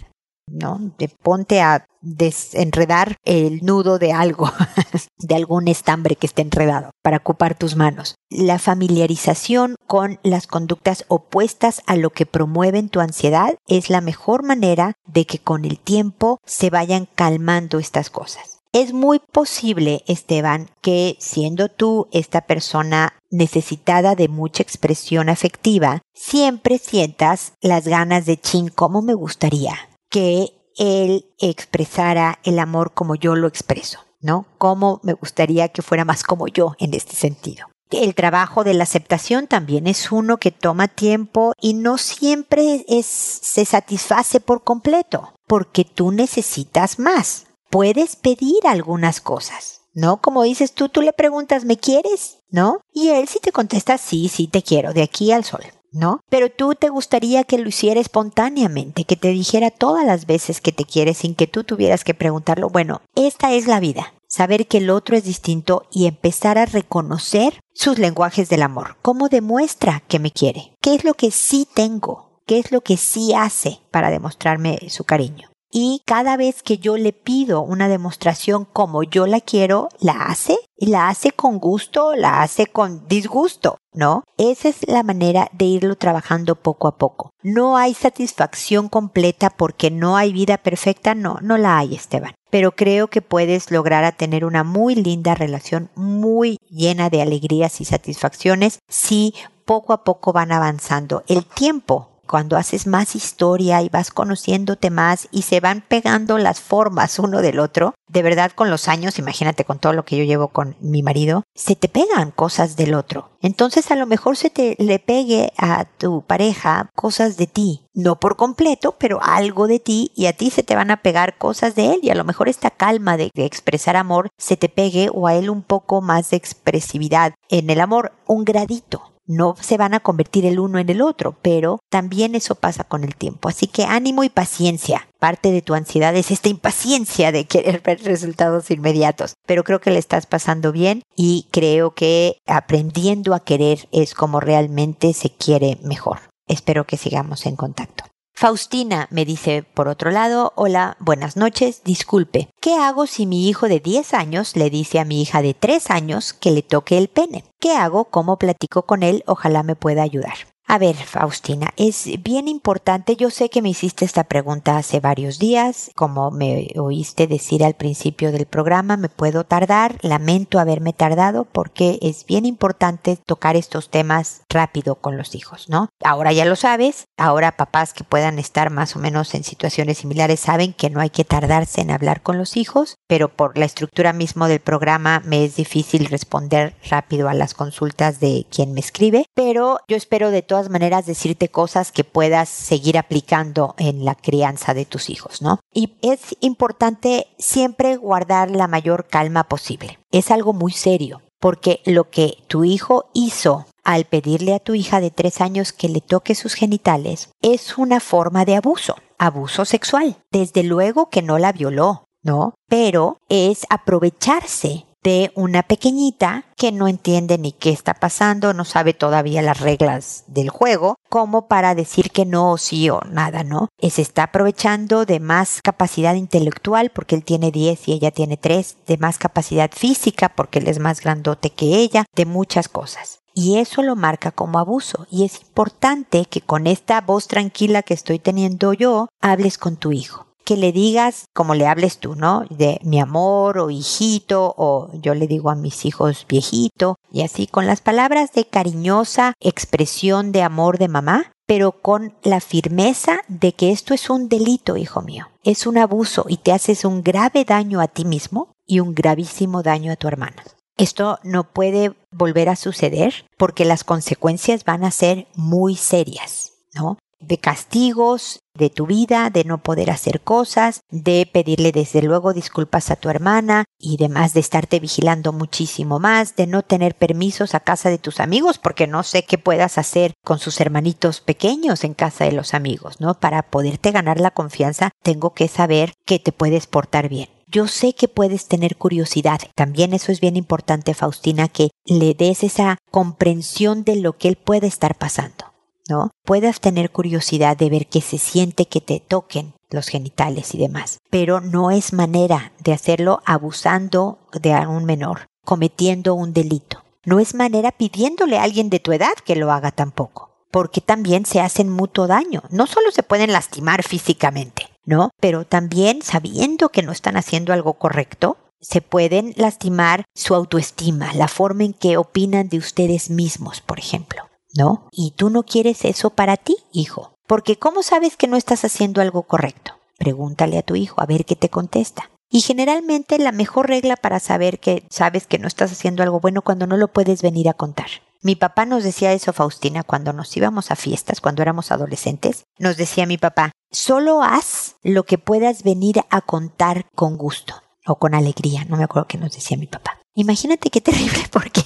¿No? 0.46 0.92
De 0.98 1.08
ponte 1.08 1.60
a 1.60 1.86
desenredar 2.00 3.16
el 3.24 3.64
nudo 3.64 3.98
de 3.98 4.12
algo, 4.12 4.50
de 5.18 5.34
algún 5.34 5.68
estambre 5.68 6.16
que 6.16 6.26
esté 6.26 6.42
enredado, 6.42 6.90
para 7.02 7.18
ocupar 7.18 7.56
tus 7.56 7.76
manos. 7.76 8.16
La 8.28 8.58
familiarización 8.58 9.76
con 9.86 10.18
las 10.22 10.46
conductas 10.46 11.04
opuestas 11.08 11.82
a 11.86 11.96
lo 11.96 12.10
que 12.10 12.26
promueven 12.26 12.88
tu 12.88 13.00
ansiedad 13.00 13.56
es 13.68 13.90
la 13.90 14.00
mejor 14.00 14.42
manera 14.42 14.94
de 15.06 15.26
que 15.26 15.38
con 15.38 15.64
el 15.64 15.78
tiempo 15.78 16.38
se 16.44 16.70
vayan 16.70 17.08
calmando 17.14 17.78
estas 17.78 18.10
cosas. 18.10 18.52
Es 18.74 18.94
muy 18.94 19.18
posible, 19.18 20.02
Esteban, 20.06 20.70
que 20.80 21.16
siendo 21.20 21.68
tú 21.68 22.08
esta 22.10 22.40
persona 22.40 23.12
necesitada 23.30 24.14
de 24.14 24.28
mucha 24.28 24.62
expresión 24.62 25.28
afectiva, 25.28 26.00
siempre 26.14 26.78
sientas 26.78 27.52
las 27.60 27.86
ganas 27.86 28.24
de 28.24 28.38
chin, 28.38 28.68
¿cómo 28.68 29.02
me 29.02 29.12
gustaría? 29.12 29.91
Que 30.12 30.52
él 30.76 31.24
expresara 31.40 32.38
el 32.44 32.58
amor 32.58 32.92
como 32.92 33.16
yo 33.16 33.34
lo 33.34 33.48
expreso, 33.48 33.98
¿no? 34.20 34.46
Cómo 34.58 35.00
me 35.02 35.14
gustaría 35.14 35.68
que 35.68 35.82
fuera 35.82 36.04
más 36.04 36.22
como 36.22 36.46
yo 36.46 36.74
en 36.78 36.94
este 36.94 37.16
sentido. 37.16 37.66
El 37.90 38.14
trabajo 38.14 38.62
de 38.62 38.74
la 38.74 38.84
aceptación 38.84 39.46
también 39.46 39.86
es 39.86 40.12
uno 40.12 40.38
que 40.38 40.50
toma 40.50 40.88
tiempo 40.88 41.52
y 41.60 41.74
no 41.74 41.98
siempre 41.98 42.84
es, 42.88 43.06
se 43.06 43.64
satisface 43.64 44.40
por 44.40 44.64
completo, 44.64 45.34
porque 45.46 45.84
tú 45.84 46.12
necesitas 46.12 46.98
más. 46.98 47.46
Puedes 47.70 48.16
pedir 48.16 48.66
algunas 48.66 49.20
cosas, 49.20 49.82
¿no? 49.94 50.20
Como 50.20 50.42
dices 50.42 50.72
tú, 50.72 50.88
tú 50.88 51.02
le 51.02 51.12
preguntas, 51.12 51.64
¿me 51.64 51.78
quieres? 51.78 52.38
¿No? 52.50 52.80
Y 52.92 53.08
él 53.08 53.28
sí 53.28 53.40
te 53.40 53.52
contesta, 53.52 53.98
sí, 53.98 54.28
sí 54.28 54.46
te 54.46 54.62
quiero, 54.62 54.92
de 54.92 55.02
aquí 55.02 55.32
al 55.32 55.44
sol. 55.44 55.62
¿No? 55.92 56.20
Pero 56.28 56.50
tú 56.50 56.74
te 56.74 56.88
gustaría 56.88 57.44
que 57.44 57.58
lo 57.58 57.68
hiciera 57.68 58.00
espontáneamente, 58.00 59.04
que 59.04 59.16
te 59.16 59.28
dijera 59.28 59.70
todas 59.70 60.06
las 60.06 60.26
veces 60.26 60.60
que 60.60 60.72
te 60.72 60.84
quiere 60.84 61.14
sin 61.14 61.34
que 61.34 61.46
tú 61.46 61.64
tuvieras 61.64 62.04
que 62.04 62.14
preguntarlo. 62.14 62.68
Bueno, 62.68 63.02
esta 63.14 63.52
es 63.52 63.66
la 63.66 63.80
vida. 63.80 64.14
Saber 64.26 64.66
que 64.66 64.78
el 64.78 64.88
otro 64.88 65.16
es 65.16 65.24
distinto 65.24 65.86
y 65.92 66.06
empezar 66.06 66.56
a 66.56 66.64
reconocer 66.64 67.60
sus 67.74 67.98
lenguajes 67.98 68.48
del 68.48 68.62
amor. 68.62 68.96
¿Cómo 69.02 69.28
demuestra 69.28 70.02
que 70.08 70.18
me 70.18 70.30
quiere? 70.30 70.72
¿Qué 70.80 70.94
es 70.94 71.04
lo 71.04 71.14
que 71.14 71.30
sí 71.30 71.68
tengo? 71.74 72.40
¿Qué 72.46 72.58
es 72.58 72.72
lo 72.72 72.80
que 72.80 72.96
sí 72.96 73.34
hace 73.34 73.80
para 73.90 74.10
demostrarme 74.10 74.78
su 74.88 75.04
cariño? 75.04 75.51
Y 75.72 76.02
cada 76.04 76.36
vez 76.36 76.62
que 76.62 76.76
yo 76.76 76.98
le 76.98 77.14
pido 77.14 77.62
una 77.62 77.88
demostración 77.88 78.66
como 78.66 79.02
yo 79.02 79.26
la 79.26 79.40
quiero, 79.40 79.88
la 80.00 80.26
hace 80.26 80.58
y 80.76 80.86
la 80.86 81.08
hace 81.08 81.32
con 81.32 81.58
gusto, 81.58 82.14
la 82.14 82.42
hace 82.42 82.66
con 82.66 83.08
disgusto, 83.08 83.78
¿no? 83.94 84.22
Esa 84.36 84.68
es 84.68 84.86
la 84.86 85.02
manera 85.02 85.48
de 85.52 85.64
irlo 85.64 85.96
trabajando 85.96 86.56
poco 86.56 86.88
a 86.88 86.98
poco. 86.98 87.30
No 87.42 87.78
hay 87.78 87.94
satisfacción 87.94 88.90
completa 88.90 89.48
porque 89.48 89.90
no 89.90 90.16
hay 90.18 90.32
vida 90.32 90.58
perfecta, 90.58 91.14
no, 91.14 91.38
no 91.40 91.56
la 91.56 91.78
hay, 91.78 91.94
Esteban. 91.94 92.34
Pero 92.50 92.72
creo 92.72 93.08
que 93.08 93.22
puedes 93.22 93.70
lograr 93.70 94.14
tener 94.16 94.44
una 94.44 94.64
muy 94.64 94.94
linda 94.94 95.34
relación, 95.34 95.88
muy 95.94 96.58
llena 96.68 97.08
de 97.08 97.22
alegrías 97.22 97.80
y 97.80 97.86
satisfacciones 97.86 98.80
si 98.88 99.34
poco 99.64 99.94
a 99.94 100.04
poco 100.04 100.34
van 100.34 100.52
avanzando. 100.52 101.22
El 101.28 101.46
tiempo 101.46 102.11
cuando 102.32 102.56
haces 102.56 102.86
más 102.86 103.14
historia 103.14 103.82
y 103.82 103.90
vas 103.90 104.10
conociéndote 104.10 104.88
más 104.88 105.28
y 105.32 105.42
se 105.42 105.60
van 105.60 105.84
pegando 105.86 106.38
las 106.38 106.60
formas 106.60 107.18
uno 107.18 107.42
del 107.42 107.58
otro, 107.58 107.94
de 108.08 108.22
verdad 108.22 108.52
con 108.52 108.70
los 108.70 108.88
años, 108.88 109.18
imagínate 109.18 109.66
con 109.66 109.78
todo 109.78 109.92
lo 109.92 110.06
que 110.06 110.16
yo 110.16 110.24
llevo 110.24 110.48
con 110.48 110.74
mi 110.80 111.02
marido, 111.02 111.42
se 111.54 111.76
te 111.76 111.88
pegan 111.88 112.30
cosas 112.30 112.74
del 112.74 112.94
otro. 112.94 113.32
Entonces 113.42 113.90
a 113.90 113.96
lo 113.96 114.06
mejor 114.06 114.38
se 114.38 114.48
te 114.48 114.76
le 114.78 114.98
pegue 114.98 115.52
a 115.58 115.84
tu 115.84 116.22
pareja 116.22 116.88
cosas 116.94 117.36
de 117.36 117.48
ti, 117.48 117.84
no 117.92 118.18
por 118.18 118.36
completo, 118.36 118.96
pero 118.98 119.22
algo 119.22 119.66
de 119.66 119.78
ti 119.78 120.10
y 120.14 120.24
a 120.24 120.32
ti 120.32 120.48
se 120.48 120.62
te 120.62 120.74
van 120.74 120.90
a 120.90 121.02
pegar 121.02 121.36
cosas 121.36 121.74
de 121.74 121.92
él 121.92 122.00
y 122.02 122.08
a 122.08 122.14
lo 122.14 122.24
mejor 122.24 122.48
esta 122.48 122.70
calma 122.70 123.18
de, 123.18 123.30
expresar 123.34 123.96
amor 123.96 124.30
se 124.38 124.56
te 124.56 124.70
pegue 124.70 125.10
o 125.12 125.26
a 125.26 125.34
él 125.34 125.50
un 125.50 125.62
poco 125.62 126.00
más 126.00 126.30
de 126.30 126.38
expresividad 126.38 127.34
en 127.50 127.68
el 127.68 127.82
amor, 127.82 128.12
un 128.26 128.46
gradito 128.46 129.11
no 129.26 129.54
se 129.60 129.76
van 129.76 129.94
a 129.94 130.00
convertir 130.00 130.46
el 130.46 130.58
uno 130.58 130.78
en 130.78 130.88
el 130.88 131.02
otro, 131.02 131.36
pero 131.42 131.78
también 131.90 132.34
eso 132.34 132.54
pasa 132.54 132.84
con 132.84 133.04
el 133.04 133.14
tiempo. 133.14 133.48
Así 133.48 133.66
que 133.66 133.84
ánimo 133.84 134.24
y 134.24 134.28
paciencia. 134.28 135.08
Parte 135.18 135.52
de 135.52 135.62
tu 135.62 135.74
ansiedad 135.74 136.14
es 136.16 136.30
esta 136.30 136.48
impaciencia 136.48 137.32
de 137.32 137.46
querer 137.46 137.80
ver 137.80 138.02
resultados 138.02 138.70
inmediatos, 138.70 139.34
pero 139.46 139.64
creo 139.64 139.80
que 139.80 139.90
le 139.90 139.98
estás 139.98 140.26
pasando 140.26 140.72
bien 140.72 141.02
y 141.16 141.46
creo 141.50 141.94
que 141.94 142.38
aprendiendo 142.46 143.34
a 143.34 143.40
querer 143.40 143.88
es 143.92 144.14
como 144.14 144.40
realmente 144.40 145.12
se 145.12 145.30
quiere 145.30 145.78
mejor. 145.82 146.20
Espero 146.48 146.84
que 146.86 146.96
sigamos 146.96 147.46
en 147.46 147.56
contacto. 147.56 148.04
Faustina 148.34 149.06
me 149.10 149.24
dice 149.24 149.62
por 149.62 149.88
otro 149.88 150.10
lado, 150.10 150.52
hola, 150.56 150.96
buenas 150.98 151.36
noches, 151.36 151.82
disculpe, 151.84 152.48
¿qué 152.60 152.74
hago 152.74 153.06
si 153.06 153.26
mi 153.26 153.48
hijo 153.48 153.68
de 153.68 153.78
10 153.78 154.14
años 154.14 154.56
le 154.56 154.68
dice 154.70 154.98
a 154.98 155.04
mi 155.04 155.22
hija 155.22 155.42
de 155.42 155.54
3 155.54 155.90
años 155.90 156.32
que 156.32 156.50
le 156.50 156.62
toque 156.62 156.98
el 156.98 157.08
pene? 157.08 157.44
¿Qué 157.62 157.76
hago? 157.76 158.06
¿Cómo 158.06 158.38
platico 158.38 158.86
con 158.86 159.04
él? 159.04 159.22
Ojalá 159.28 159.62
me 159.62 159.76
pueda 159.76 160.02
ayudar. 160.02 160.34
A 160.72 160.78
ver, 160.78 160.94
Faustina, 160.96 161.74
es 161.76 162.08
bien 162.22 162.48
importante, 162.48 163.16
yo 163.16 163.28
sé 163.30 163.50
que 163.50 163.60
me 163.60 163.68
hiciste 163.68 164.06
esta 164.06 164.24
pregunta 164.24 164.78
hace 164.78 165.00
varios 165.00 165.38
días, 165.38 165.90
como 165.94 166.30
me 166.30 166.68
oíste 166.76 167.26
decir 167.26 167.62
al 167.62 167.74
principio 167.74 168.32
del 168.32 168.46
programa, 168.46 168.96
me 168.96 169.10
puedo 169.10 169.44
tardar, 169.44 169.98
lamento 170.00 170.58
haberme 170.58 170.94
tardado 170.94 171.44
porque 171.44 171.98
es 172.00 172.24
bien 172.24 172.46
importante 172.46 173.18
tocar 173.26 173.54
estos 173.54 173.90
temas 173.90 174.44
rápido 174.48 174.94
con 174.94 175.18
los 175.18 175.34
hijos, 175.34 175.68
¿no? 175.68 175.88
Ahora 176.02 176.32
ya 176.32 176.46
lo 176.46 176.56
sabes, 176.56 177.04
ahora 177.18 177.58
papás 177.58 177.92
que 177.92 178.04
puedan 178.04 178.38
estar 178.38 178.70
más 178.70 178.96
o 178.96 178.98
menos 178.98 179.34
en 179.34 179.44
situaciones 179.44 179.98
similares 179.98 180.40
saben 180.40 180.72
que 180.72 180.88
no 180.88 181.00
hay 181.00 181.10
que 181.10 181.24
tardarse 181.24 181.82
en 181.82 181.90
hablar 181.90 182.22
con 182.22 182.38
los 182.38 182.56
hijos, 182.56 182.96
pero 183.08 183.28
por 183.28 183.58
la 183.58 183.66
estructura 183.66 184.14
mismo 184.14 184.48
del 184.48 184.60
programa 184.60 185.20
me 185.26 185.44
es 185.44 185.56
difícil 185.56 186.06
responder 186.06 186.76
rápido 186.88 187.28
a 187.28 187.34
las 187.34 187.51
consultas 187.54 188.20
de 188.20 188.46
quien 188.50 188.72
me 188.72 188.80
escribe, 188.80 189.26
pero 189.34 189.78
yo 189.88 189.96
espero 189.96 190.30
de 190.30 190.42
todas 190.42 190.70
maneras 190.70 191.06
decirte 191.06 191.48
cosas 191.48 191.92
que 191.92 192.04
puedas 192.04 192.48
seguir 192.48 192.98
aplicando 192.98 193.74
en 193.78 194.04
la 194.04 194.14
crianza 194.14 194.74
de 194.74 194.84
tus 194.84 195.10
hijos, 195.10 195.42
¿no? 195.42 195.60
Y 195.72 195.94
es 196.02 196.36
importante 196.40 197.26
siempre 197.38 197.96
guardar 197.96 198.50
la 198.50 198.68
mayor 198.68 199.06
calma 199.06 199.44
posible. 199.44 199.98
Es 200.10 200.30
algo 200.30 200.52
muy 200.52 200.72
serio, 200.72 201.22
porque 201.40 201.80
lo 201.84 202.10
que 202.10 202.38
tu 202.48 202.64
hijo 202.64 203.06
hizo 203.14 203.66
al 203.84 204.04
pedirle 204.04 204.54
a 204.54 204.60
tu 204.60 204.74
hija 204.74 205.00
de 205.00 205.10
tres 205.10 205.40
años 205.40 205.72
que 205.72 205.88
le 205.88 206.00
toque 206.00 206.34
sus 206.34 206.54
genitales 206.54 207.30
es 207.42 207.78
una 207.78 208.00
forma 208.00 208.44
de 208.44 208.56
abuso, 208.56 208.96
abuso 209.18 209.64
sexual. 209.64 210.16
Desde 210.30 210.62
luego 210.62 211.10
que 211.10 211.22
no 211.22 211.38
la 211.38 211.52
violó, 211.52 212.04
¿no? 212.22 212.54
Pero 212.68 213.18
es 213.28 213.66
aprovecharse 213.70 214.86
de 215.02 215.32
una 215.34 215.62
pequeñita 215.62 216.44
que 216.56 216.70
no 216.70 216.86
entiende 216.86 217.38
ni 217.38 217.52
qué 217.52 217.70
está 217.70 217.94
pasando, 217.94 218.54
no 218.54 218.64
sabe 218.64 218.94
todavía 218.94 219.42
las 219.42 219.60
reglas 219.60 220.24
del 220.28 220.48
juego, 220.48 220.96
como 221.08 221.48
para 221.48 221.74
decir 221.74 222.10
que 222.10 222.24
no 222.24 222.52
o 222.52 222.58
sí 222.58 222.88
o 222.88 223.00
nada, 223.10 223.42
¿no? 223.42 223.68
Se 223.80 224.02
está 224.02 224.24
aprovechando 224.24 225.04
de 225.04 225.20
más 225.20 225.60
capacidad 225.62 226.14
intelectual 226.14 226.90
porque 226.90 227.16
él 227.16 227.24
tiene 227.24 227.50
10 227.50 227.88
y 227.88 227.92
ella 227.92 228.10
tiene 228.10 228.36
3, 228.36 228.76
de 228.86 228.98
más 228.98 229.18
capacidad 229.18 229.70
física 229.72 230.30
porque 230.34 230.60
él 230.60 230.68
es 230.68 230.78
más 230.78 231.00
grandote 231.00 231.50
que 231.50 231.76
ella, 231.76 232.04
de 232.14 232.26
muchas 232.26 232.68
cosas. 232.68 233.20
Y 233.34 233.58
eso 233.58 233.82
lo 233.82 233.96
marca 233.96 234.30
como 234.30 234.58
abuso. 234.58 235.06
Y 235.10 235.24
es 235.24 235.40
importante 235.40 236.26
que 236.26 236.42
con 236.42 236.66
esta 236.66 237.00
voz 237.00 237.28
tranquila 237.28 237.82
que 237.82 237.94
estoy 237.94 238.18
teniendo 238.18 238.72
yo, 238.74 239.08
hables 239.20 239.58
con 239.58 239.76
tu 239.76 239.92
hijo 239.92 240.31
que 240.44 240.56
le 240.56 240.72
digas 240.72 241.26
como 241.34 241.54
le 241.54 241.66
hables 241.66 241.98
tú, 241.98 242.14
¿no? 242.14 242.44
De 242.50 242.80
mi 242.82 243.00
amor 243.00 243.58
o 243.58 243.70
hijito 243.70 244.54
o 244.56 244.90
yo 245.00 245.14
le 245.14 245.26
digo 245.26 245.50
a 245.50 245.54
mis 245.54 245.84
hijos 245.84 246.26
viejito 246.28 246.96
y 247.12 247.22
así 247.22 247.46
con 247.46 247.66
las 247.66 247.80
palabras 247.80 248.32
de 248.32 248.44
cariñosa 248.46 249.34
expresión 249.40 250.32
de 250.32 250.42
amor 250.42 250.78
de 250.78 250.88
mamá, 250.88 251.32
pero 251.46 251.72
con 251.72 252.14
la 252.22 252.40
firmeza 252.40 253.20
de 253.28 253.52
que 253.52 253.72
esto 253.72 253.94
es 253.94 254.10
un 254.10 254.28
delito, 254.28 254.76
hijo 254.76 255.02
mío. 255.02 255.28
Es 255.44 255.66
un 255.66 255.78
abuso 255.78 256.24
y 256.28 256.38
te 256.38 256.52
haces 256.52 256.84
un 256.84 257.02
grave 257.02 257.44
daño 257.44 257.80
a 257.80 257.88
ti 257.88 258.04
mismo 258.04 258.52
y 258.66 258.80
un 258.80 258.94
gravísimo 258.94 259.62
daño 259.62 259.92
a 259.92 259.96
tu 259.96 260.08
hermana. 260.08 260.42
Esto 260.76 261.18
no 261.22 261.52
puede 261.52 261.94
volver 262.10 262.48
a 262.48 262.56
suceder 262.56 263.26
porque 263.36 263.64
las 263.64 263.84
consecuencias 263.84 264.64
van 264.64 264.84
a 264.84 264.90
ser 264.90 265.26
muy 265.34 265.76
serias, 265.76 266.52
¿no? 266.74 266.98
De 267.22 267.38
castigos 267.38 268.40
de 268.54 268.70
tu 268.70 268.86
vida, 268.86 269.30
de 269.30 269.44
no 269.44 269.62
poder 269.62 269.90
hacer 269.90 270.20
cosas, 270.20 270.82
de 270.90 271.28
pedirle 271.30 271.72
desde 271.72 272.02
luego 272.02 272.32
disculpas 272.32 272.90
a 272.90 272.96
tu 272.96 273.08
hermana 273.08 273.64
y 273.78 273.96
demás 273.96 274.34
de 274.34 274.40
estarte 274.40 274.78
vigilando 274.80 275.32
muchísimo 275.32 275.98
más, 275.98 276.36
de 276.36 276.46
no 276.46 276.62
tener 276.62 276.94
permisos 276.94 277.54
a 277.54 277.60
casa 277.60 277.88
de 277.88 277.98
tus 277.98 278.20
amigos 278.20 278.58
porque 278.58 278.86
no 278.86 279.02
sé 279.02 279.24
qué 279.24 279.38
puedas 279.38 279.78
hacer 279.78 280.12
con 280.24 280.38
sus 280.38 280.60
hermanitos 280.60 281.20
pequeños 281.20 281.84
en 281.84 281.94
casa 281.94 282.24
de 282.24 282.32
los 282.32 282.54
amigos, 282.54 283.00
¿no? 283.00 283.14
Para 283.14 283.42
poderte 283.42 283.90
ganar 283.90 284.20
la 284.20 284.30
confianza 284.30 284.90
tengo 285.02 285.32
que 285.32 285.48
saber 285.48 285.94
que 286.04 286.18
te 286.18 286.32
puedes 286.32 286.66
portar 286.66 287.08
bien. 287.08 287.28
Yo 287.46 287.68
sé 287.68 287.94
que 287.94 288.08
puedes 288.08 288.48
tener 288.48 288.76
curiosidad. 288.76 289.40
También 289.54 289.92
eso 289.92 290.10
es 290.10 290.20
bien 290.20 290.36
importante, 290.36 290.94
Faustina, 290.94 291.48
que 291.48 291.68
le 291.84 292.14
des 292.14 292.44
esa 292.44 292.78
comprensión 292.90 293.84
de 293.84 293.96
lo 293.96 294.16
que 294.16 294.28
él 294.28 294.36
puede 294.36 294.66
estar 294.66 294.96
pasando. 294.96 295.51
¿No? 295.92 296.10
Puedas 296.24 296.60
tener 296.60 296.90
curiosidad 296.90 297.54
de 297.54 297.68
ver 297.68 297.86
qué 297.86 298.00
se 298.00 298.16
siente 298.16 298.64
que 298.64 298.80
te 298.80 298.98
toquen 298.98 299.52
los 299.68 299.88
genitales 299.88 300.54
y 300.54 300.58
demás, 300.58 301.00
pero 301.10 301.40
no 301.40 301.70
es 301.70 301.92
manera 301.92 302.52
de 302.60 302.72
hacerlo 302.72 303.20
abusando 303.26 304.18
de 304.32 304.52
un 304.66 304.86
menor, 304.86 305.26
cometiendo 305.44 306.14
un 306.14 306.32
delito. 306.32 306.82
No 307.04 307.20
es 307.20 307.34
manera 307.34 307.72
pidiéndole 307.72 308.38
a 308.38 308.42
alguien 308.42 308.70
de 308.70 308.80
tu 308.80 308.92
edad 308.92 309.12
que 309.22 309.36
lo 309.36 309.52
haga 309.52 309.70
tampoco, 309.70 310.30
porque 310.50 310.80
también 310.80 311.26
se 311.26 311.40
hacen 311.40 311.68
mutuo 311.68 312.06
daño. 312.06 312.42
No 312.48 312.66
solo 312.66 312.90
se 312.90 313.02
pueden 313.02 313.30
lastimar 313.30 313.82
físicamente, 313.82 314.68
¿no? 314.86 315.10
Pero 315.20 315.44
también 315.44 316.00
sabiendo 316.00 316.70
que 316.70 316.82
no 316.82 316.90
están 316.90 317.18
haciendo 317.18 317.52
algo 317.52 317.74
correcto, 317.74 318.38
se 318.62 318.80
pueden 318.80 319.34
lastimar 319.36 320.04
su 320.14 320.34
autoestima, 320.34 321.12
la 321.12 321.28
forma 321.28 321.64
en 321.64 321.74
que 321.74 321.98
opinan 321.98 322.48
de 322.48 322.58
ustedes 322.58 323.10
mismos, 323.10 323.60
por 323.60 323.78
ejemplo. 323.78 324.22
¿No? 324.54 324.88
Y 324.92 325.12
tú 325.12 325.30
no 325.30 325.42
quieres 325.42 325.84
eso 325.84 326.10
para 326.10 326.36
ti, 326.36 326.56
hijo. 326.72 327.14
Porque 327.26 327.58
¿cómo 327.58 327.82
sabes 327.82 328.16
que 328.16 328.26
no 328.26 328.36
estás 328.36 328.64
haciendo 328.64 329.00
algo 329.00 329.22
correcto? 329.24 329.72
Pregúntale 329.98 330.58
a 330.58 330.62
tu 330.62 330.76
hijo 330.76 331.00
a 331.00 331.06
ver 331.06 331.24
qué 331.24 331.36
te 331.36 331.48
contesta. 331.48 332.10
Y 332.30 332.40
generalmente 332.40 333.18
la 333.18 333.30
mejor 333.30 333.68
regla 333.68 333.96
para 333.96 334.18
saber 334.18 334.58
que 334.58 334.86
sabes 334.90 335.26
que 335.26 335.38
no 335.38 335.46
estás 335.46 335.70
haciendo 335.70 336.02
algo 336.02 336.18
bueno 336.18 336.42
cuando 336.42 336.66
no 336.66 336.78
lo 336.78 336.88
puedes 336.88 337.20
venir 337.20 337.48
a 337.48 337.54
contar. 337.54 337.88
Mi 338.22 338.36
papá 338.36 338.64
nos 338.64 338.84
decía 338.84 339.12
eso, 339.12 339.32
Faustina, 339.32 339.82
cuando 339.82 340.12
nos 340.12 340.34
íbamos 340.36 340.70
a 340.70 340.76
fiestas, 340.76 341.20
cuando 341.20 341.42
éramos 341.42 341.72
adolescentes. 341.72 342.44
Nos 342.58 342.76
decía 342.76 343.04
mi 343.04 343.18
papá, 343.18 343.52
solo 343.70 344.22
haz 344.22 344.76
lo 344.82 345.04
que 345.04 345.18
puedas 345.18 345.62
venir 345.62 346.02
a 346.08 346.20
contar 346.20 346.86
con 346.94 347.16
gusto. 347.16 347.54
o 347.84 347.96
con 347.96 348.14
alegría, 348.14 348.64
no 348.66 348.76
me 348.76 348.84
acuerdo 348.84 349.08
qué 349.08 349.18
nos 349.18 349.32
decía 349.32 349.56
mi 349.56 349.66
papá. 349.66 349.98
Imagínate 350.14 350.70
qué 350.70 350.80
terrible, 350.88 351.18
porque 351.32 351.62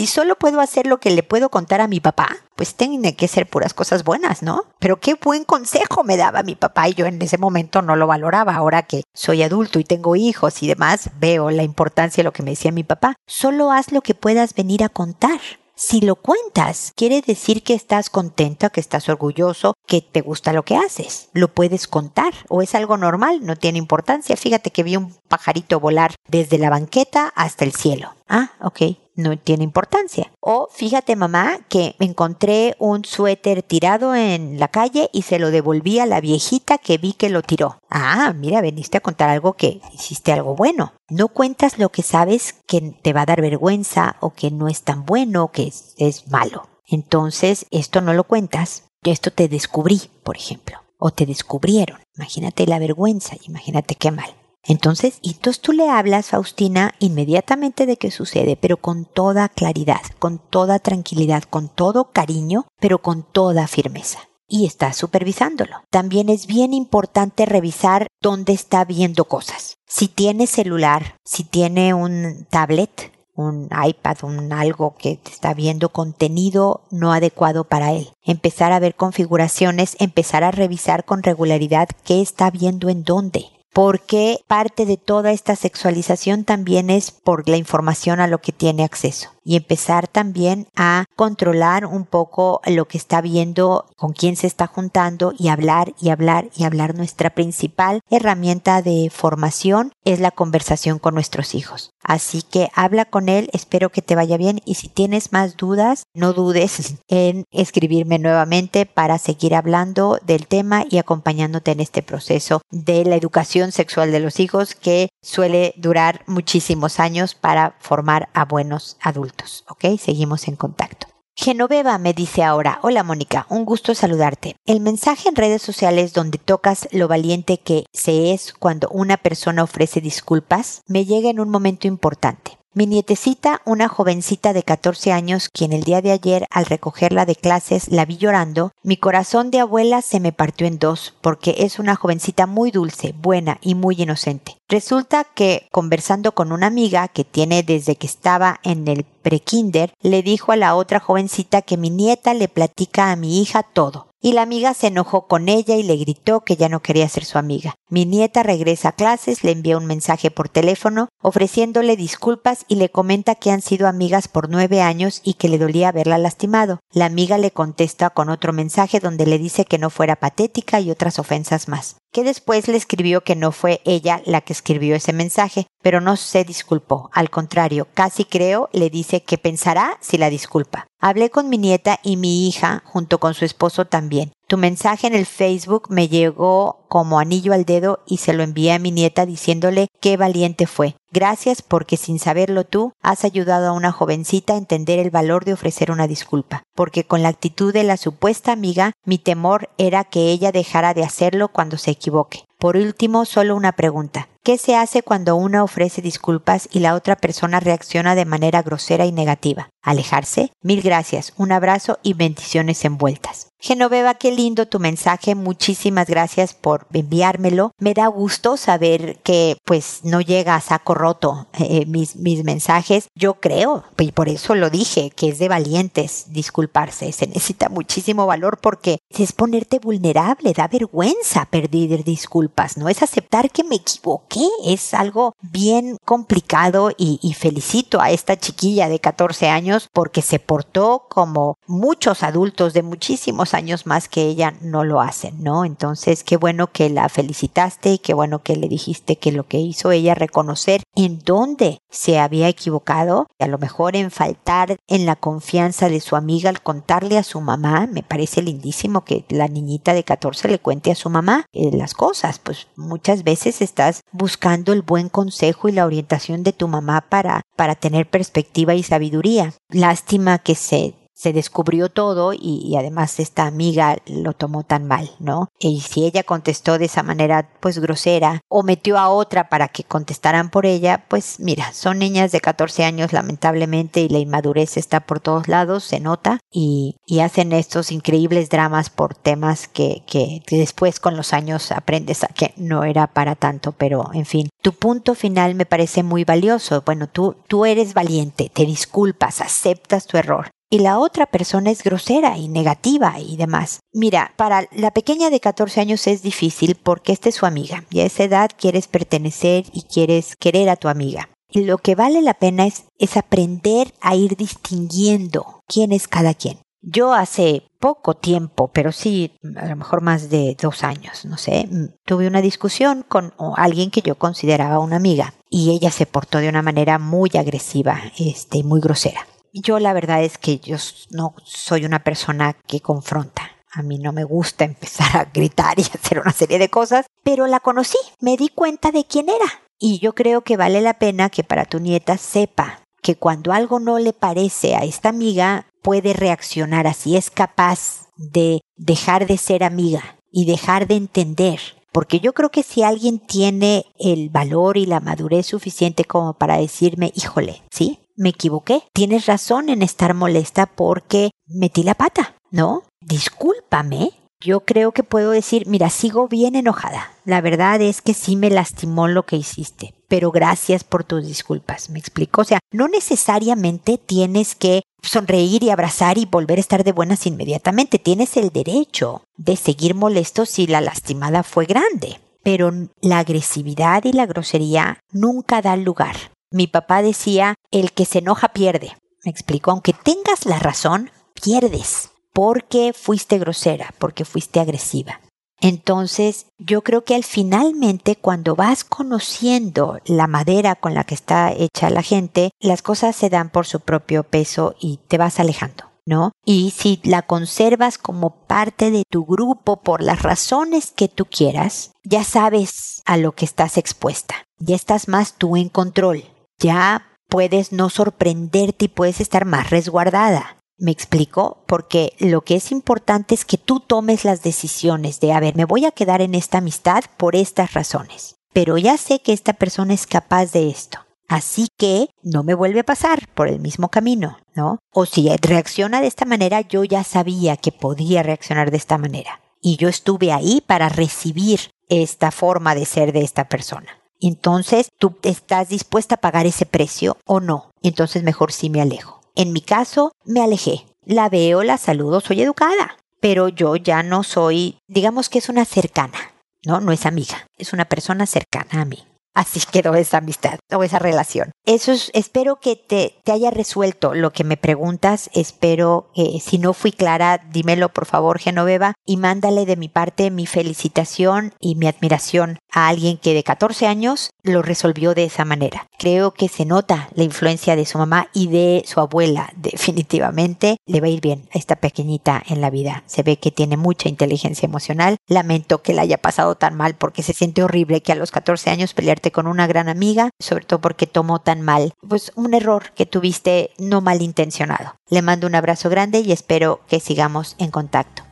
si 0.00 0.06
solo 0.06 0.34
puedo 0.36 0.62
hacer 0.62 0.86
lo 0.86 0.98
que 0.98 1.10
le 1.10 1.22
puedo 1.22 1.50
contar 1.50 1.82
a 1.82 1.86
mi 1.86 2.00
papá, 2.00 2.38
pues 2.56 2.74
tiene 2.74 3.16
que 3.16 3.28
ser 3.28 3.46
puras 3.46 3.74
cosas 3.74 4.02
buenas, 4.02 4.42
¿no? 4.42 4.64
Pero 4.78 4.98
qué 4.98 5.12
buen 5.12 5.44
consejo 5.44 6.04
me 6.04 6.16
daba 6.16 6.42
mi 6.42 6.54
papá 6.54 6.88
y 6.88 6.94
yo 6.94 7.04
en 7.04 7.20
ese 7.20 7.36
momento 7.36 7.82
no 7.82 7.96
lo 7.96 8.06
valoraba. 8.06 8.54
Ahora 8.54 8.84
que 8.84 9.02
soy 9.12 9.42
adulto 9.42 9.78
y 9.78 9.84
tengo 9.84 10.16
hijos 10.16 10.62
y 10.62 10.68
demás, 10.68 11.10
veo 11.18 11.50
la 11.50 11.64
importancia 11.64 12.22
de 12.22 12.24
lo 12.24 12.32
que 12.32 12.42
me 12.42 12.52
decía 12.52 12.72
mi 12.72 12.82
papá. 12.82 13.14
Solo 13.26 13.72
haz 13.72 13.92
lo 13.92 14.00
que 14.00 14.14
puedas 14.14 14.54
venir 14.54 14.82
a 14.84 14.88
contar. 14.88 15.38
Si 15.74 16.00
lo 16.00 16.16
cuentas, 16.16 16.92
quiere 16.96 17.20
decir 17.20 17.62
que 17.62 17.74
estás 17.74 18.08
contenta, 18.08 18.70
que 18.70 18.80
estás 18.80 19.06
orgulloso, 19.10 19.74
que 19.86 20.00
te 20.00 20.22
gusta 20.22 20.54
lo 20.54 20.62
que 20.62 20.76
haces. 20.76 21.28
Lo 21.34 21.48
puedes 21.48 21.86
contar 21.86 22.32
o 22.48 22.62
es 22.62 22.74
algo 22.74 22.96
normal, 22.96 23.40
no 23.42 23.56
tiene 23.56 23.76
importancia. 23.76 24.34
Fíjate 24.38 24.70
que 24.70 24.82
vi 24.82 24.96
un 24.96 25.14
pajarito 25.28 25.78
volar 25.78 26.14
desde 26.26 26.56
la 26.56 26.70
banqueta 26.70 27.30
hasta 27.36 27.66
el 27.66 27.74
cielo. 27.74 28.14
Ah, 28.30 28.52
ok 28.62 28.96
no 29.22 29.38
tiene 29.38 29.64
importancia. 29.64 30.32
O 30.40 30.68
fíjate 30.72 31.16
mamá 31.16 31.60
que 31.68 31.94
encontré 31.98 32.74
un 32.78 33.04
suéter 33.04 33.62
tirado 33.62 34.14
en 34.14 34.58
la 34.58 34.68
calle 34.68 35.08
y 35.12 35.22
se 35.22 35.38
lo 35.38 35.50
devolví 35.50 35.98
a 35.98 36.06
la 36.06 36.20
viejita 36.20 36.78
que 36.78 36.98
vi 36.98 37.12
que 37.12 37.30
lo 37.30 37.42
tiró. 37.42 37.78
Ah, 37.88 38.32
mira, 38.36 38.60
veniste 38.60 38.98
a 38.98 39.02
contar 39.02 39.28
algo 39.30 39.54
que 39.54 39.80
hiciste 39.92 40.32
algo 40.32 40.54
bueno. 40.56 40.92
No 41.08 41.28
cuentas 41.28 41.78
lo 41.78 41.90
que 41.90 42.02
sabes 42.02 42.54
que 42.66 42.80
te 43.02 43.12
va 43.12 43.22
a 43.22 43.26
dar 43.26 43.40
vergüenza 43.40 44.16
o 44.20 44.30
que 44.32 44.50
no 44.50 44.68
es 44.68 44.82
tan 44.82 45.04
bueno 45.04 45.44
o 45.44 45.52
que 45.52 45.72
es, 45.96 46.28
malo. 46.28 46.68
Entonces, 46.86 47.66
esto 47.70 48.00
no 48.00 48.14
lo 48.14 48.24
cuentas. 48.24 48.84
Esto 49.02 49.30
te 49.30 49.48
descubrí, 49.48 50.10
por 50.22 50.36
ejemplo. 50.36 50.78
O 50.98 51.10
te 51.10 51.26
descubrieron. 51.26 52.00
Imagínate 52.16 52.66
la 52.66 52.78
vergüenza, 52.78 53.36
imagínate 53.46 53.94
qué 53.94 54.10
mal. 54.10 54.34
Entonces, 54.64 55.18
entonces 55.22 55.62
tú 55.62 55.72
le 55.72 55.88
hablas, 55.88 56.28
Faustina, 56.28 56.94
inmediatamente 56.98 57.86
de 57.86 57.96
qué 57.96 58.10
sucede, 58.10 58.56
pero 58.56 58.76
con 58.76 59.04
toda 59.04 59.48
claridad, 59.48 60.02
con 60.18 60.38
toda 60.38 60.78
tranquilidad, 60.78 61.44
con 61.44 61.68
todo 61.68 62.10
cariño, 62.12 62.66
pero 62.78 63.00
con 63.00 63.22
toda 63.22 63.66
firmeza. 63.66 64.20
Y 64.46 64.66
estás 64.66 64.96
supervisándolo. 64.96 65.76
También 65.90 66.28
es 66.28 66.46
bien 66.46 66.74
importante 66.74 67.46
revisar 67.46 68.08
dónde 68.20 68.52
está 68.52 68.84
viendo 68.84 69.26
cosas. 69.26 69.76
Si 69.86 70.08
tiene 70.08 70.46
celular, 70.46 71.16
si 71.24 71.44
tiene 71.44 71.94
un 71.94 72.46
tablet, 72.50 73.12
un 73.36 73.70
iPad, 73.70 74.18
un 74.22 74.52
algo 74.52 74.96
que 74.98 75.20
está 75.30 75.54
viendo 75.54 75.90
contenido 75.90 76.82
no 76.90 77.12
adecuado 77.12 77.64
para 77.64 77.92
él. 77.92 78.10
Empezar 78.22 78.72
a 78.72 78.80
ver 78.80 78.96
configuraciones, 78.96 79.96
empezar 80.00 80.42
a 80.42 80.50
revisar 80.50 81.04
con 81.04 81.22
regularidad 81.22 81.88
qué 82.04 82.20
está 82.20 82.50
viendo 82.50 82.88
en 82.88 83.04
dónde 83.04 83.46
porque 83.72 84.38
parte 84.46 84.86
de 84.86 84.96
toda 84.96 85.32
esta 85.32 85.56
sexualización 85.56 86.44
también 86.44 86.90
es 86.90 87.10
por 87.10 87.48
la 87.48 87.56
información 87.56 88.20
a 88.20 88.26
lo 88.26 88.40
que 88.40 88.52
tiene 88.52 88.84
acceso 88.84 89.30
y 89.50 89.56
empezar 89.56 90.06
también 90.06 90.68
a 90.76 91.06
controlar 91.16 91.84
un 91.84 92.04
poco 92.04 92.60
lo 92.66 92.86
que 92.86 92.96
está 92.96 93.20
viendo, 93.20 93.86
con 93.96 94.12
quién 94.12 94.36
se 94.36 94.46
está 94.46 94.68
juntando 94.68 95.32
y 95.36 95.48
hablar 95.48 95.92
y 96.00 96.10
hablar 96.10 96.50
y 96.54 96.62
hablar. 96.62 96.94
Nuestra 96.94 97.30
principal 97.30 98.00
herramienta 98.10 98.80
de 98.80 99.10
formación 99.12 99.90
es 100.04 100.20
la 100.20 100.30
conversación 100.30 101.00
con 101.00 101.14
nuestros 101.14 101.56
hijos. 101.56 101.90
Así 102.00 102.42
que 102.42 102.70
habla 102.76 103.06
con 103.06 103.28
él, 103.28 103.50
espero 103.52 103.90
que 103.90 104.02
te 104.02 104.14
vaya 104.14 104.36
bien 104.36 104.60
y 104.64 104.76
si 104.76 104.88
tienes 104.88 105.32
más 105.32 105.56
dudas, 105.56 106.04
no 106.14 106.32
dudes 106.32 106.94
en 107.08 107.44
escribirme 107.50 108.20
nuevamente 108.20 108.86
para 108.86 109.18
seguir 109.18 109.56
hablando 109.56 110.20
del 110.24 110.46
tema 110.46 110.84
y 110.88 110.98
acompañándote 110.98 111.72
en 111.72 111.80
este 111.80 112.02
proceso 112.02 112.62
de 112.70 113.04
la 113.04 113.16
educación 113.16 113.72
sexual 113.72 114.12
de 114.12 114.20
los 114.20 114.38
hijos 114.38 114.76
que 114.76 115.08
suele 115.22 115.74
durar 115.76 116.22
muchísimos 116.28 117.00
años 117.00 117.34
para 117.34 117.74
formar 117.80 118.28
a 118.32 118.44
buenos 118.44 118.96
adultos. 119.00 119.39
¿Ok? 119.68 119.98
Seguimos 119.98 120.48
en 120.48 120.56
contacto. 120.56 121.06
Genoveva 121.36 121.96
me 121.96 122.12
dice 122.12 122.42
ahora, 122.42 122.80
hola 122.82 123.02
Mónica, 123.02 123.46
un 123.48 123.64
gusto 123.64 123.94
saludarte. 123.94 124.56
El 124.66 124.80
mensaje 124.80 125.30
en 125.30 125.36
redes 125.36 125.62
sociales 125.62 126.12
donde 126.12 126.36
tocas 126.36 126.86
lo 126.92 127.08
valiente 127.08 127.58
que 127.58 127.86
se 127.94 128.32
es 128.34 128.52
cuando 128.52 128.90
una 128.90 129.16
persona 129.16 129.62
ofrece 129.62 130.02
disculpas 130.02 130.82
me 130.86 131.06
llega 131.06 131.30
en 131.30 131.40
un 131.40 131.48
momento 131.48 131.86
importante. 131.86 132.59
Mi 132.72 132.86
nietecita, 132.86 133.62
una 133.64 133.88
jovencita 133.88 134.52
de 134.52 134.62
14 134.62 135.10
años, 135.10 135.48
quien 135.52 135.72
el 135.72 135.82
día 135.82 136.02
de 136.02 136.12
ayer 136.12 136.46
al 136.50 136.66
recogerla 136.66 137.26
de 137.26 137.34
clases 137.34 137.88
la 137.88 138.04
vi 138.04 138.16
llorando, 138.16 138.70
mi 138.84 138.96
corazón 138.96 139.50
de 139.50 139.58
abuela 139.58 140.02
se 140.02 140.20
me 140.20 140.30
partió 140.30 140.68
en 140.68 140.78
dos, 140.78 141.14
porque 141.20 141.56
es 141.58 141.80
una 141.80 141.96
jovencita 141.96 142.46
muy 142.46 142.70
dulce, 142.70 143.12
buena 143.20 143.58
y 143.60 143.74
muy 143.74 144.00
inocente. 144.00 144.56
Resulta 144.68 145.24
que, 145.24 145.66
conversando 145.72 146.30
con 146.30 146.52
una 146.52 146.68
amiga 146.68 147.08
que 147.08 147.24
tiene 147.24 147.64
desde 147.64 147.96
que 147.96 148.06
estaba 148.06 148.60
en 148.62 148.86
el 148.86 149.02
prekinder, 149.02 149.92
le 150.00 150.22
dijo 150.22 150.52
a 150.52 150.56
la 150.56 150.76
otra 150.76 151.00
jovencita 151.00 151.62
que 151.62 151.76
mi 151.76 151.90
nieta 151.90 152.34
le 152.34 152.46
platica 152.46 153.10
a 153.10 153.16
mi 153.16 153.42
hija 153.42 153.64
todo 153.64 154.09
y 154.20 154.32
la 154.32 154.42
amiga 154.42 154.74
se 154.74 154.88
enojó 154.88 155.26
con 155.26 155.48
ella 155.48 155.76
y 155.76 155.82
le 155.82 155.96
gritó 155.96 156.40
que 156.40 156.56
ya 156.56 156.68
no 156.68 156.80
quería 156.80 157.08
ser 157.08 157.24
su 157.24 157.38
amiga. 157.38 157.74
Mi 157.88 158.04
nieta 158.04 158.42
regresa 158.42 158.90
a 158.90 158.92
clases, 158.92 159.44
le 159.44 159.52
envía 159.52 159.78
un 159.78 159.86
mensaje 159.86 160.30
por 160.30 160.48
teléfono 160.48 161.08
ofreciéndole 161.22 161.96
disculpas 161.96 162.64
y 162.68 162.76
le 162.76 162.90
comenta 162.90 163.34
que 163.34 163.50
han 163.50 163.62
sido 163.62 163.88
amigas 163.88 164.28
por 164.28 164.50
nueve 164.50 164.82
años 164.82 165.20
y 165.24 165.34
que 165.34 165.48
le 165.48 165.58
dolía 165.58 165.88
haberla 165.88 166.18
lastimado. 166.18 166.80
La 166.92 167.06
amiga 167.06 167.38
le 167.38 167.50
contesta 167.50 168.10
con 168.10 168.28
otro 168.28 168.52
mensaje 168.52 169.00
donde 169.00 169.26
le 169.26 169.38
dice 169.38 169.64
que 169.64 169.78
no 169.78 169.90
fuera 169.90 170.16
patética 170.16 170.80
y 170.80 170.90
otras 170.90 171.18
ofensas 171.18 171.68
más 171.68 171.99
que 172.12 172.24
después 172.24 172.68
le 172.68 172.76
escribió 172.76 173.22
que 173.22 173.36
no 173.36 173.52
fue 173.52 173.80
ella 173.84 174.22
la 174.24 174.40
que 174.40 174.52
escribió 174.52 174.96
ese 174.96 175.12
mensaje, 175.12 175.66
pero 175.82 176.00
no 176.00 176.16
se 176.16 176.44
disculpó. 176.44 177.10
Al 177.12 177.30
contrario, 177.30 177.88
casi 177.94 178.24
creo 178.24 178.68
le 178.72 178.90
dice 178.90 179.22
que 179.22 179.38
pensará 179.38 179.96
si 180.00 180.18
la 180.18 180.30
disculpa. 180.30 180.86
Hablé 181.00 181.30
con 181.30 181.48
mi 181.48 181.58
nieta 181.58 182.00
y 182.02 182.16
mi 182.16 182.48
hija, 182.48 182.82
junto 182.84 183.18
con 183.18 183.34
su 183.34 183.44
esposo 183.44 183.86
también. 183.86 184.32
Tu 184.50 184.56
mensaje 184.56 185.06
en 185.06 185.14
el 185.14 185.26
Facebook 185.26 185.86
me 185.90 186.08
llegó 186.08 186.84
como 186.88 187.20
anillo 187.20 187.52
al 187.52 187.64
dedo 187.64 188.00
y 188.04 188.16
se 188.16 188.32
lo 188.32 188.42
envié 188.42 188.72
a 188.72 188.80
mi 188.80 188.90
nieta 188.90 189.24
diciéndole 189.24 189.86
qué 190.00 190.16
valiente 190.16 190.66
fue. 190.66 190.96
Gracias 191.12 191.62
porque 191.62 191.96
sin 191.96 192.18
saberlo 192.18 192.64
tú 192.64 192.92
has 193.00 193.24
ayudado 193.24 193.68
a 193.68 193.72
una 193.72 193.92
jovencita 193.92 194.54
a 194.54 194.56
entender 194.56 194.98
el 194.98 195.12
valor 195.12 195.44
de 195.44 195.52
ofrecer 195.52 195.92
una 195.92 196.08
disculpa, 196.08 196.64
porque 196.74 197.04
con 197.04 197.22
la 197.22 197.28
actitud 197.28 197.72
de 197.72 197.84
la 197.84 197.96
supuesta 197.96 198.50
amiga 198.50 198.90
mi 199.04 199.18
temor 199.18 199.68
era 199.78 200.02
que 200.02 200.32
ella 200.32 200.50
dejara 200.50 200.94
de 200.94 201.04
hacerlo 201.04 201.46
cuando 201.52 201.78
se 201.78 201.92
equivoque. 201.92 202.42
Por 202.60 202.76
último, 202.76 203.24
solo 203.24 203.56
una 203.56 203.72
pregunta. 203.72 204.28
¿Qué 204.42 204.58
se 204.58 204.74
hace 204.74 205.02
cuando 205.02 205.36
una 205.36 205.62
ofrece 205.62 206.00
disculpas 206.00 206.68
y 206.72 206.80
la 206.80 206.94
otra 206.94 207.16
persona 207.16 207.60
reacciona 207.60 208.14
de 208.14 208.24
manera 208.24 208.62
grosera 208.62 209.06
y 209.06 209.12
negativa? 209.12 209.70
¿Alejarse? 209.82 210.50
Mil 210.62 210.82
gracias, 210.82 211.32
un 211.36 211.52
abrazo 211.52 211.98
y 212.02 212.14
bendiciones 212.14 212.84
envueltas. 212.84 213.48
Genoveva, 213.62 214.14
qué 214.14 214.32
lindo 214.32 214.66
tu 214.66 214.78
mensaje, 214.78 215.34
muchísimas 215.34 216.06
gracias 216.08 216.54
por 216.54 216.86
enviármelo. 216.94 217.72
Me 217.78 217.92
da 217.92 218.06
gusto 218.06 218.56
saber 218.56 219.18
que 219.22 219.58
pues 219.66 220.00
no 220.02 220.22
llega 220.22 220.54
a 220.54 220.60
saco 220.62 220.94
roto 220.94 221.46
eh, 221.58 221.84
mis, 221.86 222.16
mis 222.16 222.42
mensajes. 222.42 223.08
Yo 223.14 223.34
creo, 223.34 223.84
y 223.98 224.12
por 224.12 224.30
eso 224.30 224.54
lo 224.54 224.70
dije, 224.70 225.10
que 225.10 225.28
es 225.28 225.38
de 225.38 225.48
valientes 225.48 226.26
disculparse. 226.28 227.12
Se 227.12 227.26
necesita 227.26 227.68
muchísimo 227.68 228.26
valor 228.26 228.58
porque 228.62 228.98
es 229.10 229.32
ponerte 229.32 229.78
vulnerable, 229.78 230.54
da 230.54 230.68
vergüenza 230.68 231.46
pedir 231.50 232.02
disculpas, 232.04 232.49
¿no? 232.76 232.88
Es 232.88 233.02
aceptar 233.02 233.50
que 233.50 233.64
me 233.64 233.76
equivoqué, 233.76 234.46
es 234.64 234.94
algo 234.94 235.34
bien 235.40 235.96
complicado 236.04 236.90
y, 236.96 237.18
y 237.22 237.34
felicito 237.34 238.00
a 238.00 238.10
esta 238.10 238.38
chiquilla 238.38 238.88
de 238.88 239.00
14 239.00 239.48
años 239.48 239.88
porque 239.92 240.22
se 240.22 240.38
portó 240.38 241.06
como 241.08 241.58
muchos 241.66 242.22
adultos 242.22 242.72
de 242.72 242.82
muchísimos 242.82 243.54
años 243.54 243.86
más 243.86 244.08
que 244.08 244.22
ella 244.22 244.54
no 244.60 244.84
lo 244.84 245.00
hacen, 245.00 245.42
¿no? 245.42 245.64
Entonces, 245.64 246.24
qué 246.24 246.36
bueno 246.36 246.68
que 246.68 246.90
la 246.90 247.08
felicitaste 247.08 247.92
y 247.92 247.98
qué 247.98 248.14
bueno 248.14 248.40
que 248.40 248.56
le 248.56 248.68
dijiste 248.68 249.16
que 249.16 249.32
lo 249.32 249.46
que 249.46 249.58
hizo 249.58 249.90
ella 249.90 250.14
reconocer 250.14 250.82
en 250.94 251.20
dónde 251.24 251.80
se 251.90 252.18
había 252.18 252.48
equivocado, 252.48 253.26
a 253.38 253.46
lo 253.46 253.58
mejor 253.58 253.96
en 253.96 254.10
faltar 254.10 254.76
en 254.88 255.06
la 255.06 255.16
confianza 255.16 255.88
de 255.88 256.00
su 256.00 256.16
amiga 256.16 256.50
al 256.50 256.62
contarle 256.62 257.18
a 257.18 257.22
su 257.22 257.40
mamá, 257.40 257.88
me 257.90 258.02
parece 258.02 258.42
lindísimo 258.42 259.04
que 259.04 259.24
la 259.28 259.48
niñita 259.48 259.94
de 259.94 260.04
14 260.04 260.48
le 260.48 260.58
cuente 260.58 260.90
a 260.90 260.94
su 260.94 261.10
mamá 261.10 261.46
eh, 261.52 261.70
las 261.72 261.94
cosas, 261.94 262.39
pues 262.42 262.66
muchas 262.76 263.24
veces 263.24 263.62
estás 263.62 264.02
buscando 264.12 264.72
el 264.72 264.82
buen 264.82 265.08
consejo 265.08 265.68
y 265.68 265.72
la 265.72 265.86
orientación 265.86 266.42
de 266.42 266.52
tu 266.52 266.68
mamá 266.68 267.02
para, 267.02 267.42
para 267.56 267.74
tener 267.74 268.08
perspectiva 268.08 268.74
y 268.74 268.82
sabiduría. 268.82 269.54
Lástima 269.68 270.38
que 270.38 270.54
se 270.54 270.94
se 271.20 271.34
descubrió 271.34 271.90
todo 271.90 272.32
y, 272.32 272.74
además 272.78 273.20
esta 273.20 273.44
amiga 273.44 273.98
lo 274.06 274.32
tomó 274.32 274.62
tan 274.62 274.86
mal, 274.86 275.10
¿no? 275.18 275.48
Y 275.58 275.82
si 275.82 276.06
ella 276.06 276.22
contestó 276.22 276.78
de 276.78 276.86
esa 276.86 277.02
manera 277.02 277.50
pues 277.60 277.78
grosera 277.78 278.40
o 278.48 278.62
metió 278.62 278.96
a 278.96 279.10
otra 279.10 279.50
para 279.50 279.68
que 279.68 279.84
contestaran 279.84 280.48
por 280.48 280.64
ella, 280.64 281.04
pues 281.08 281.38
mira, 281.38 281.74
son 281.74 281.98
niñas 281.98 282.32
de 282.32 282.40
14 282.40 282.84
años 282.84 283.12
lamentablemente 283.12 284.00
y 284.00 284.08
la 284.08 284.18
inmadurez 284.18 284.78
está 284.78 285.00
por 285.00 285.20
todos 285.20 285.46
lados, 285.46 285.84
se 285.84 286.00
nota 286.00 286.38
y, 286.50 286.96
hacen 287.20 287.52
estos 287.52 287.92
increíbles 287.92 288.48
dramas 288.48 288.88
por 288.88 289.14
temas 289.14 289.68
que, 289.68 290.02
que 290.06 290.42
después 290.56 291.00
con 291.00 291.18
los 291.18 291.34
años 291.34 291.70
aprendes 291.70 292.24
a 292.24 292.28
que 292.28 292.54
no 292.56 292.84
era 292.84 293.08
para 293.08 293.34
tanto, 293.34 293.72
pero 293.72 294.08
en 294.14 294.24
fin, 294.24 294.48
tu 294.62 294.72
punto 294.72 295.14
final 295.14 295.54
me 295.54 295.66
parece 295.66 296.02
muy 296.02 296.24
valioso. 296.24 296.82
Bueno, 296.86 297.08
tú, 297.08 297.36
tú 297.46 297.66
eres 297.66 297.92
valiente, 297.92 298.50
te 298.52 298.64
disculpas, 298.64 299.42
aceptas 299.42 300.06
tu 300.06 300.16
error. 300.16 300.50
Y 300.72 300.78
la 300.78 301.00
otra 301.00 301.26
persona 301.26 301.72
es 301.72 301.82
grosera 301.82 302.38
y 302.38 302.46
negativa 302.46 303.18
y 303.18 303.36
demás. 303.36 303.80
Mira, 303.92 304.32
para 304.36 304.68
la 304.70 304.92
pequeña 304.92 305.28
de 305.28 305.40
14 305.40 305.80
años 305.80 306.06
es 306.06 306.22
difícil 306.22 306.76
porque 306.76 307.12
esta 307.12 307.28
es 307.28 307.34
su 307.34 307.44
amiga 307.44 307.84
y 307.90 308.00
a 308.00 308.06
esa 308.06 308.22
edad 308.22 308.50
quieres 308.56 308.86
pertenecer 308.86 309.64
y 309.72 309.82
quieres 309.82 310.36
querer 310.36 310.68
a 310.68 310.76
tu 310.76 310.86
amiga. 310.86 311.28
Y 311.50 311.64
lo 311.64 311.78
que 311.78 311.96
vale 311.96 312.22
la 312.22 312.34
pena 312.34 312.66
es, 312.66 312.84
es 313.00 313.16
aprender 313.16 313.92
a 314.00 314.14
ir 314.14 314.36
distinguiendo 314.36 315.60
quién 315.66 315.90
es 315.90 316.06
cada 316.06 316.34
quien. 316.34 316.58
Yo 316.82 317.12
hace 317.14 317.64
poco 317.80 318.14
tiempo, 318.14 318.68
pero 318.72 318.92
sí, 318.92 319.32
a 319.56 319.66
lo 319.66 319.74
mejor 319.74 320.02
más 320.02 320.30
de 320.30 320.56
dos 320.62 320.84
años, 320.84 321.24
no 321.24 321.36
sé, 321.36 321.68
tuve 322.06 322.28
una 322.28 322.40
discusión 322.40 323.04
con 323.06 323.34
alguien 323.56 323.90
que 323.90 324.02
yo 324.02 324.14
consideraba 324.14 324.78
una 324.78 324.96
amiga 324.96 325.34
y 325.50 325.72
ella 325.72 325.90
se 325.90 326.06
portó 326.06 326.38
de 326.38 326.48
una 326.48 326.62
manera 326.62 326.98
muy 326.98 327.30
agresiva, 327.34 328.00
este, 328.16 328.62
muy 328.62 328.80
grosera. 328.80 329.26
Yo 329.52 329.78
la 329.78 329.92
verdad 329.92 330.22
es 330.22 330.38
que 330.38 330.58
yo 330.58 330.76
no 331.10 331.34
soy 331.44 331.84
una 331.84 332.04
persona 332.04 332.56
que 332.66 332.80
confronta. 332.80 333.50
A 333.72 333.82
mí 333.82 333.98
no 333.98 334.12
me 334.12 334.24
gusta 334.24 334.64
empezar 334.66 335.16
a 335.16 335.24
gritar 335.24 335.78
y 335.78 335.82
hacer 335.94 336.20
una 336.20 336.32
serie 336.32 336.58
de 336.58 336.68
cosas, 336.68 337.06
pero 337.22 337.46
la 337.46 337.60
conocí, 337.60 337.98
me 338.20 338.36
di 338.36 338.48
cuenta 338.48 338.90
de 338.90 339.04
quién 339.04 339.28
era. 339.28 339.62
Y 339.78 339.98
yo 339.98 340.14
creo 340.14 340.42
que 340.42 340.56
vale 340.56 340.80
la 340.80 340.98
pena 340.98 341.30
que 341.30 341.42
para 341.42 341.64
tu 341.64 341.80
nieta 341.80 342.18
sepa 342.18 342.82
que 343.02 343.16
cuando 343.16 343.52
algo 343.52 343.80
no 343.80 343.98
le 343.98 344.12
parece 344.12 344.76
a 344.76 344.80
esta 344.80 345.08
amiga, 345.08 345.66
puede 345.82 346.12
reaccionar 346.12 346.86
así, 346.86 347.16
es 347.16 347.30
capaz 347.30 348.08
de 348.16 348.60
dejar 348.76 349.26
de 349.26 349.38
ser 349.38 349.64
amiga 349.64 350.18
y 350.30 350.44
dejar 350.44 350.86
de 350.86 350.96
entender. 350.96 351.60
Porque 351.92 352.20
yo 352.20 352.34
creo 352.34 352.50
que 352.50 352.62
si 352.62 352.82
alguien 352.82 353.18
tiene 353.18 353.86
el 353.98 354.28
valor 354.28 354.76
y 354.76 354.86
la 354.86 355.00
madurez 355.00 355.46
suficiente 355.46 356.04
como 356.04 356.34
para 356.34 356.58
decirme, 356.58 357.10
híjole, 357.16 357.62
sí, 357.70 357.98
me 358.20 358.28
equivoqué, 358.28 358.82
tienes 358.92 359.26
razón 359.26 359.70
en 359.70 359.80
estar 359.80 360.12
molesta 360.12 360.66
porque 360.66 361.30
metí 361.46 361.82
la 361.82 361.94
pata, 361.94 362.36
¿no? 362.50 362.82
Discúlpame, 363.00 364.10
yo 364.42 364.60
creo 364.60 364.92
que 364.92 365.02
puedo 365.02 365.30
decir, 365.30 365.66
mira, 365.66 365.88
sigo 365.88 366.28
bien 366.28 366.54
enojada. 366.54 367.12
La 367.24 367.40
verdad 367.40 367.80
es 367.80 368.02
que 368.02 368.12
sí 368.12 368.36
me 368.36 368.50
lastimó 368.50 369.08
lo 369.08 369.24
que 369.24 369.36
hiciste, 369.36 369.94
pero 370.06 370.30
gracias 370.30 370.84
por 370.84 371.04
tus 371.04 371.26
disculpas. 371.26 371.88
¿Me 371.88 371.98
explico? 371.98 372.42
O 372.42 372.44
sea, 372.44 372.58
no 372.72 372.88
necesariamente 372.88 373.96
tienes 373.96 374.54
que 374.54 374.82
sonreír 375.02 375.62
y 375.62 375.70
abrazar 375.70 376.18
y 376.18 376.26
volver 376.26 376.58
a 376.58 376.60
estar 376.60 376.84
de 376.84 376.92
buenas 376.92 377.26
inmediatamente. 377.26 377.98
Tienes 377.98 378.36
el 378.36 378.50
derecho 378.50 379.22
de 379.38 379.56
seguir 379.56 379.94
molesto 379.94 380.44
si 380.44 380.66
la 380.66 380.82
lastimada 380.82 381.42
fue 381.42 381.64
grande. 381.64 382.20
Pero 382.42 382.70
la 383.00 383.18
agresividad 383.18 384.04
y 384.04 384.12
la 384.12 384.26
grosería 384.26 385.00
nunca 385.10 385.60
dan 385.62 385.84
lugar. 385.84 386.16
Mi 386.50 386.66
papá 386.66 387.02
decía, 387.02 387.54
el 387.70 387.92
que 387.92 388.04
se 388.04 388.18
enoja 388.18 388.48
pierde. 388.48 388.96
Me 389.24 389.30
explico, 389.30 389.70
aunque 389.70 389.92
tengas 389.92 390.46
la 390.46 390.58
razón, 390.58 391.10
pierdes 391.34 392.10
porque 392.32 392.92
fuiste 392.92 393.38
grosera, 393.38 393.92
porque 393.98 394.24
fuiste 394.24 394.60
agresiva. 394.60 395.20
Entonces, 395.60 396.46
yo 396.58 396.82
creo 396.82 397.04
que 397.04 397.14
al 397.14 397.24
finalmente 397.24 398.16
cuando 398.16 398.56
vas 398.56 398.82
conociendo 398.82 399.98
la 400.06 400.26
madera 400.26 400.74
con 400.74 400.94
la 400.94 401.04
que 401.04 401.14
está 401.14 401.52
hecha 401.52 401.90
la 401.90 402.02
gente, 402.02 402.50
las 402.60 402.80
cosas 402.80 403.14
se 403.14 403.28
dan 403.28 403.50
por 403.50 403.66
su 403.66 403.80
propio 403.80 404.22
peso 404.22 404.74
y 404.80 405.00
te 405.08 405.18
vas 405.18 405.38
alejando. 405.38 405.84
¿No? 406.06 406.32
Y 406.44 406.70
si 406.70 406.98
la 407.04 407.22
conservas 407.22 407.98
como 407.98 408.46
parte 408.46 408.90
de 408.90 409.04
tu 409.08 409.26
grupo 409.26 409.82
por 409.82 410.02
las 410.02 410.22
razones 410.22 410.90
que 410.90 411.08
tú 411.08 411.26
quieras, 411.26 411.92
ya 412.02 412.24
sabes 412.24 413.02
a 413.04 413.16
lo 413.16 413.32
que 413.32 413.44
estás 413.44 413.76
expuesta. 413.76 414.34
Ya 414.58 414.74
estás 414.74 415.06
más 415.06 415.34
tú 415.34 415.56
en 415.56 415.68
control. 415.68 416.24
Ya 416.60 417.06
puedes 417.28 417.72
no 417.72 417.88
sorprenderte 417.88 418.84
y 418.84 418.88
puedes 418.88 419.20
estar 419.20 419.46
más 419.46 419.70
resguardada. 419.70 420.58
Me 420.78 420.90
explico, 420.90 421.62
porque 421.66 422.14
lo 422.18 422.42
que 422.42 422.56
es 422.56 422.72
importante 422.72 423.34
es 423.34 423.44
que 423.44 423.58
tú 423.58 423.80
tomes 423.80 424.24
las 424.24 424.42
decisiones 424.42 425.20
de, 425.20 425.32
a 425.32 425.40
ver, 425.40 425.56
me 425.56 425.64
voy 425.64 425.84
a 425.84 425.90
quedar 425.90 426.22
en 426.22 426.34
esta 426.34 426.58
amistad 426.58 427.04
por 427.16 427.36
estas 427.36 427.74
razones, 427.74 428.36
pero 428.52 428.78
ya 428.78 428.96
sé 428.96 429.20
que 429.20 429.32
esta 429.32 429.52
persona 429.52 429.94
es 429.94 430.06
capaz 430.06 430.52
de 430.52 430.70
esto. 430.70 430.98
Así 431.28 431.68
que 431.76 432.08
no 432.22 432.42
me 432.42 432.54
vuelve 432.54 432.80
a 432.80 432.84
pasar 432.84 433.28
por 433.34 433.48
el 433.48 433.60
mismo 433.60 433.88
camino, 433.88 434.38
¿no? 434.56 434.78
O 434.92 435.06
si 435.06 435.28
reacciona 435.36 436.00
de 436.00 436.08
esta 436.08 436.24
manera, 436.24 436.60
yo 436.62 436.82
ya 436.82 437.04
sabía 437.04 437.56
que 437.56 437.72
podía 437.72 438.22
reaccionar 438.22 438.70
de 438.70 438.78
esta 438.78 438.98
manera. 438.98 439.40
Y 439.62 439.76
yo 439.76 439.88
estuve 439.88 440.32
ahí 440.32 440.60
para 440.66 440.88
recibir 440.88 441.60
esta 441.88 442.30
forma 442.30 442.74
de 442.74 442.84
ser 442.84 443.12
de 443.12 443.20
esta 443.20 443.48
persona. 443.48 443.99
Entonces, 444.20 444.88
¿tú 444.98 445.16
estás 445.22 445.68
dispuesta 445.68 446.16
a 446.16 446.20
pagar 446.20 446.46
ese 446.46 446.66
precio 446.66 447.16
o 447.26 447.40
no? 447.40 447.70
Entonces 447.82 448.22
mejor 448.22 448.52
sí 448.52 448.70
me 448.70 448.80
alejo. 448.82 449.20
En 449.34 449.52
mi 449.52 449.62
caso, 449.62 450.12
me 450.24 450.42
alejé. 450.42 450.86
La 451.04 451.28
veo, 451.28 451.62
la 451.62 451.78
saludo, 451.78 452.20
soy 452.20 452.42
educada, 452.42 452.96
pero 453.20 453.48
yo 453.48 453.76
ya 453.76 454.02
no 454.02 454.22
soy, 454.22 454.78
digamos 454.86 455.28
que 455.28 455.38
es 455.38 455.48
una 455.48 455.64
cercana, 455.64 456.18
¿no? 456.64 456.80
No 456.80 456.92
es 456.92 457.06
amiga, 457.06 457.46
es 457.56 457.72
una 457.72 457.86
persona 457.86 458.26
cercana 458.26 458.82
a 458.82 458.84
mí. 458.84 459.06
Así 459.34 459.60
quedó 459.72 459.94
esa 459.94 460.18
amistad 460.18 460.58
o 460.72 460.82
esa 460.82 460.98
relación. 460.98 461.52
Eso 461.64 461.92
es, 461.92 462.10
espero 462.12 462.56
que 462.56 462.76
te, 462.76 463.16
te 463.24 463.32
haya 463.32 463.50
resuelto 463.50 464.14
lo 464.14 464.32
que 464.32 464.44
me 464.44 464.56
preguntas. 464.56 465.30
Espero 465.32 466.10
que 466.14 466.38
si 466.40 466.58
no 466.58 466.74
fui 466.74 466.92
clara, 466.92 467.38
dímelo 467.50 467.88
por 467.88 468.06
favor, 468.06 468.38
Genoveva, 468.38 468.94
y 469.06 469.16
mándale 469.16 469.66
de 469.66 469.76
mi 469.76 469.88
parte 469.88 470.30
mi 470.30 470.46
felicitación 470.46 471.54
y 471.58 471.76
mi 471.76 471.86
admiración 471.86 472.58
a 472.72 472.88
alguien 472.88 473.18
que 473.18 473.34
de 473.34 473.42
14 473.42 473.86
años 473.86 474.30
lo 474.42 474.62
resolvió 474.62 475.14
de 475.14 475.24
esa 475.24 475.44
manera. 475.44 475.88
Creo 475.98 476.32
que 476.32 476.48
se 476.48 476.64
nota 476.64 477.08
la 477.14 477.24
influencia 477.24 477.76
de 477.76 477.86
su 477.86 477.98
mamá 477.98 478.28
y 478.32 478.48
de 478.48 478.82
su 478.86 479.00
abuela. 479.00 479.52
Definitivamente 479.56 480.78
le 480.86 481.00
va 481.00 481.06
a 481.06 481.10
ir 481.10 481.20
bien 481.20 481.48
a 481.54 481.58
esta 481.58 481.76
pequeñita 481.76 482.42
en 482.46 482.60
la 482.60 482.70
vida. 482.70 483.02
Se 483.06 483.22
ve 483.22 483.36
que 483.36 483.50
tiene 483.50 483.76
mucha 483.76 484.08
inteligencia 484.08 484.66
emocional. 484.66 485.16
Lamento 485.26 485.82
que 485.82 485.94
la 485.94 486.02
haya 486.02 486.18
pasado 486.18 486.54
tan 486.54 486.76
mal 486.76 486.94
porque 486.94 487.22
se 487.22 487.34
siente 487.34 487.62
horrible 487.62 488.02
que 488.02 488.12
a 488.12 488.16
los 488.16 488.30
14 488.30 488.70
años 488.70 488.94
pelearte 488.94 489.32
con 489.32 489.46
una 489.46 489.66
gran 489.66 489.88
amiga, 489.88 490.30
sobre 490.38 490.64
todo 490.64 490.80
porque 490.80 491.06
tomó 491.06 491.40
tan 491.40 491.62
mal. 491.62 491.92
Pues 492.06 492.32
un 492.34 492.54
error 492.54 492.92
que 492.94 493.06
tuviste 493.06 493.70
no 493.78 494.00
malintencionado. 494.00 494.94
Le 495.08 495.22
mando 495.22 495.46
un 495.46 495.54
abrazo 495.54 495.90
grande 495.90 496.20
y 496.20 496.32
espero 496.32 496.80
que 496.88 497.00
sigamos 497.00 497.56
en 497.58 497.70
contacto. 497.70 498.29